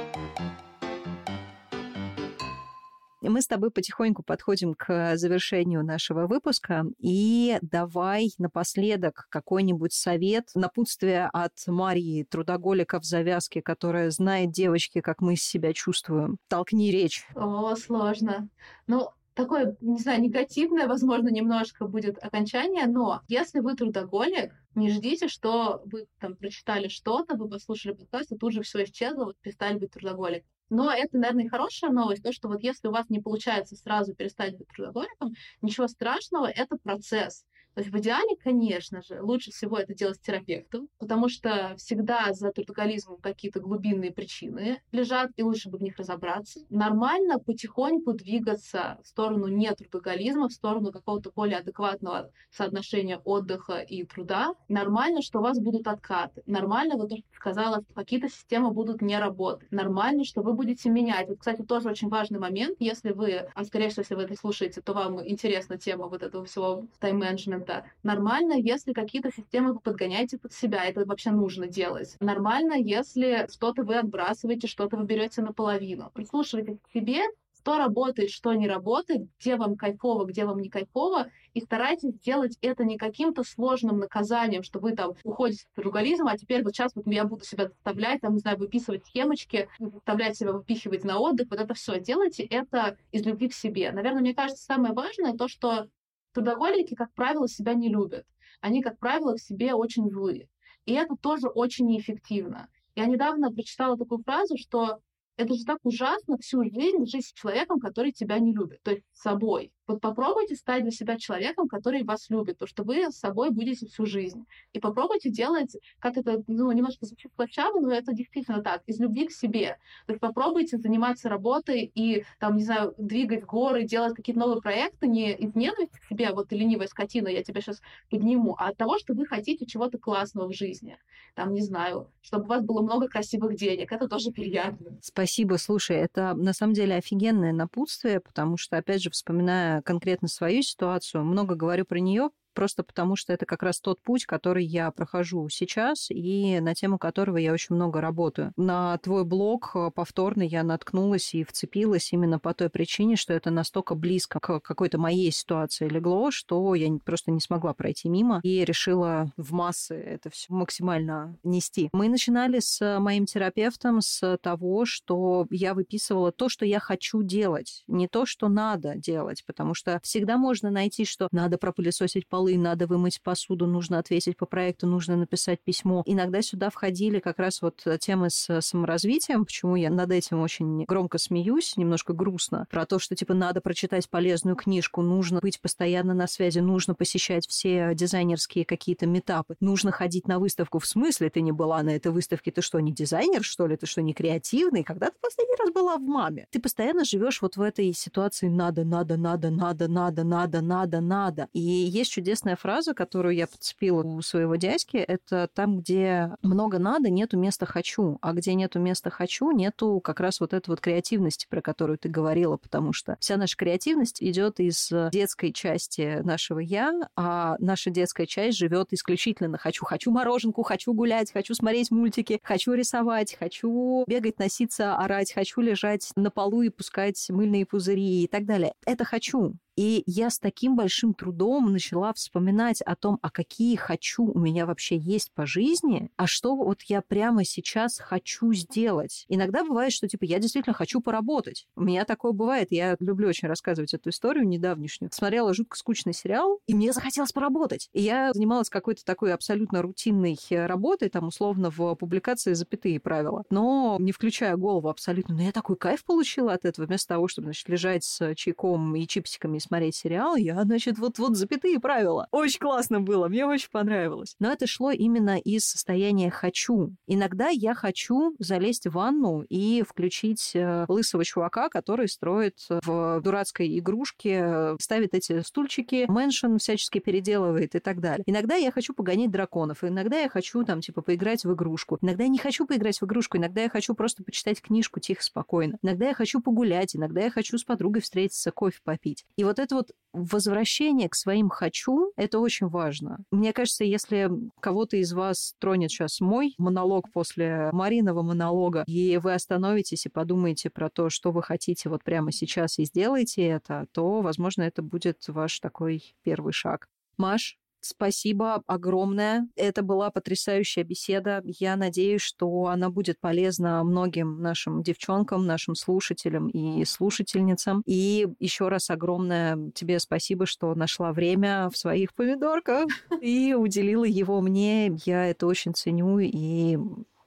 [3.22, 6.84] Мы с тобой потихоньку подходим к завершению нашего выпуска.
[6.98, 15.20] И давай напоследок какой-нибудь совет, напутствие от Марии, трудоголика в завязке, которая знает девочки, как
[15.20, 16.38] мы себя чувствуем.
[16.48, 17.26] Толкни речь.
[17.34, 18.48] О, сложно.
[18.86, 25.28] Ну, такое, не знаю, негативное, возможно, немножко будет окончание, но если вы трудоголик, не ждите,
[25.28, 29.78] что вы там прочитали что-то, вы послушали подкаст, и тут же все исчезло, вот перестали
[29.78, 30.44] быть трудоголик.
[30.70, 34.56] Но это, наверное, хорошая новость, то, что вот если у вас не получается сразу перестать
[34.56, 37.44] быть трудоголиком, ничего страшного, это процесс.
[37.76, 42.50] То есть в идеале, конечно же, лучше всего это делать терапевтом, потому что всегда за
[42.50, 46.60] трудоголизмом какие-то глубинные причины лежат, и лучше бы в них разобраться.
[46.70, 54.04] Нормально потихоньку двигаться в сторону не трудоголизма, в сторону какого-то более адекватного соотношения отдыха и
[54.04, 54.54] труда.
[54.68, 56.42] Нормально, что у вас будут откаты.
[56.46, 59.70] Нормально, вот то, что сказала, что какие-то системы будут не работать.
[59.70, 61.28] Нормально, что вы будете менять.
[61.28, 62.76] Вот, кстати, тоже очень важный момент.
[62.78, 66.46] Если вы, а скорее всего, если вы это слушаете, то вам интересна тема вот этого
[66.46, 72.16] всего тайм-менеджмента, это нормально, если какие-то системы вы подгоняете под себя, это вообще нужно делать.
[72.20, 76.10] Нормально, если что-то вы отбрасываете, что-то вы берете наполовину.
[76.14, 77.22] Прислушивайтесь к себе,
[77.58, 82.56] что работает, что не работает, где вам кайфово, где вам не кайфово, и старайтесь сделать
[82.60, 86.94] это не каким-то сложным наказанием, что вы там уходите в трудоголизм, а теперь вот сейчас
[86.94, 91.48] вот я буду себя заставлять, там, не знаю, выписывать схемочки, заставлять себя выпихивать на отдых,
[91.50, 91.98] вот это все.
[91.98, 93.90] Делайте это из любви к себе.
[93.90, 95.88] Наверное, мне кажется, самое важное то, что
[96.36, 98.26] Трудоголики, как правило, себя не любят.
[98.60, 100.50] Они, как правило, к себе очень злые.
[100.84, 102.68] И это тоже очень неэффективно.
[102.94, 105.00] Я недавно прочитала такую фразу, что
[105.38, 109.04] это же так ужасно всю жизнь жить с человеком, который тебя не любит, то есть
[109.14, 109.72] с собой.
[109.86, 113.86] Вот попробуйте стать для себя человеком, который вас любит, то что вы с собой будете
[113.86, 114.44] всю жизнь.
[114.72, 119.28] И попробуйте делать, как это, ну, немножко звучит плачаво, но это действительно так, из любви
[119.28, 119.78] к себе.
[120.06, 125.06] То есть попробуйте заниматься работой и, там, не знаю, двигать горы, делать какие-то новые проекты
[125.06, 127.80] не из ненависти к себе, вот ты ленивая скотина, я тебя сейчас
[128.10, 130.98] подниму, а от того, что вы хотите чего-то классного в жизни.
[131.34, 134.98] Там, не знаю, чтобы у вас было много красивых денег, это тоже приятно.
[135.02, 140.62] Спасибо, слушай, это на самом деле офигенное напутствие, потому что, опять же, вспоминая конкретно свою
[140.62, 144.90] ситуацию, много говорю про нее, просто потому что это как раз тот путь, который я
[144.90, 148.52] прохожу сейчас и на тему которого я очень много работаю.
[148.56, 153.50] На твой блог э, повторно я наткнулась и вцепилась именно по той причине, что это
[153.50, 158.64] настолько близко к какой-то моей ситуации легло, что я просто не смогла пройти мимо и
[158.64, 161.90] решила в массы это все максимально нести.
[161.92, 167.84] Мы начинали с моим терапевтом с того, что я выписывала то, что я хочу делать,
[167.86, 172.56] не то, что надо делать, потому что всегда можно найти, что надо пропылесосить полы полы,
[172.58, 176.02] надо вымыть посуду, нужно ответить по проекту, нужно написать письмо.
[176.06, 181.18] Иногда сюда входили как раз вот темы с саморазвитием, почему я над этим очень громко
[181.18, 186.26] смеюсь, немножко грустно, про то, что типа надо прочитать полезную книжку, нужно быть постоянно на
[186.26, 190.78] связи, нужно посещать все дизайнерские какие-то метапы, нужно ходить на выставку.
[190.78, 192.50] В смысле ты не была на этой выставке?
[192.50, 193.76] Ты что, не дизайнер, что ли?
[193.76, 194.84] Ты что, не креативный?
[194.84, 196.46] Когда ты последний раз была в маме?
[196.50, 201.48] Ты постоянно живешь вот в этой ситуации надо, надо, надо, надо, надо, надо, надо, надо.
[201.52, 206.78] И есть чудесный известная фраза, которую я подцепила у своего дядьки, это там, где много
[206.78, 210.80] надо, нету места хочу, а где нету места хочу, нету как раз вот этой вот
[210.80, 216.58] креативности, про которую ты говорила, потому что вся наша креативность идет из детской части нашего
[216.58, 222.38] я, а наша детская часть живет исключительно хочу, хочу мороженку, хочу гулять, хочу смотреть мультики,
[222.42, 228.28] хочу рисовать, хочу бегать, носиться, орать, хочу лежать на полу и пускать мыльные пузыри и
[228.28, 228.74] так далее.
[228.84, 229.54] Это хочу.
[229.76, 234.66] И я с таким большим трудом начала вспоминать о том, а какие хочу у меня
[234.66, 239.26] вообще есть по жизни, а что вот я прямо сейчас хочу сделать.
[239.28, 241.66] Иногда бывает, что типа я действительно хочу поработать.
[241.76, 242.68] У меня такое бывает.
[242.70, 245.10] Я люблю очень рассказывать эту историю недавнешнюю.
[245.12, 247.90] Смотрела жутко скучный сериал, и мне захотелось поработать.
[247.92, 253.96] И я занималась какой-то такой абсолютно рутинной работой, там условно в публикации запятые правила, но
[254.00, 255.34] не включая голову абсолютно.
[255.34, 259.06] Но я такой кайф получила от этого, вместо того, чтобы, значит, лежать с чайком и
[259.06, 262.26] чипсиками смотреть сериал, я, значит, вот-вот запятые правила.
[262.30, 264.34] Очень классно было, мне очень понравилось.
[264.38, 266.94] Но это шло именно из состояния «хочу».
[267.06, 273.78] Иногда я хочу залезть в ванну и включить э, лысого чувака, который строит в дурацкой
[273.78, 278.24] игрушке, ставит эти стульчики, мэншн всячески переделывает и так далее.
[278.26, 281.98] Иногда я хочу погонять драконов, иногда я хочу там типа поиграть в игрушку.
[282.00, 285.78] Иногда я не хочу поиграть в игрушку, иногда я хочу просто почитать книжку тихо, спокойно.
[285.82, 289.24] Иногда я хочу погулять, иногда я хочу с подругой встретиться, кофе попить.
[289.36, 293.18] И вот это вот возвращение к своим «хочу»— это очень важно.
[293.30, 294.30] Мне кажется, если
[294.60, 300.70] кого-то из вас тронет сейчас мой монолог после Мариного монолога, и вы остановитесь и подумаете
[300.70, 305.22] про то, что вы хотите вот прямо сейчас и сделаете это, то, возможно, это будет
[305.28, 306.88] ваш такой первый шаг.
[307.16, 309.48] Маш, Спасибо огромное.
[309.54, 311.42] Это была потрясающая беседа.
[311.44, 317.82] Я надеюсь, что она будет полезна многим нашим девчонкам, нашим слушателям и слушательницам.
[317.86, 322.86] И еще раз огромное тебе спасибо, что нашла время в своих помидорках
[323.20, 324.96] и уделила его мне.
[325.04, 326.76] Я это очень ценю и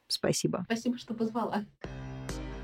[0.08, 0.66] спасибо.
[0.66, 1.64] Спасибо, что позвала.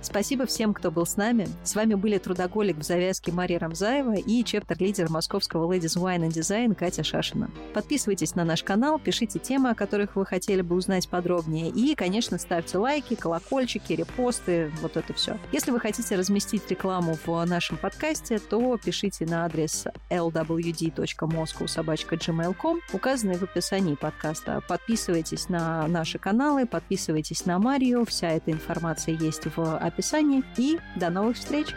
[0.05, 1.49] Спасибо всем, кто был с нами.
[1.63, 6.75] С вами были трудоголик в завязке Мария Рамзаева и чептер-лидер московского Ladies Wine and Design
[6.75, 7.49] Катя Шашина.
[7.73, 11.69] Подписывайтесь на наш канал, пишите темы, о которых вы хотели бы узнать подробнее.
[11.69, 15.39] И, конечно, ставьте лайки, колокольчики, репосты, вот это все.
[15.51, 23.43] Если вы хотите разместить рекламу в нашем подкасте, то пишите на адрес lwd.moscow.gmail.com, указанный в
[23.43, 24.61] описании подкаста.
[24.67, 28.05] Подписывайтесь на наши каналы, подписывайтесь на Марию.
[28.05, 30.43] Вся эта информация есть в описании описании.
[30.57, 31.67] И до новых встреч!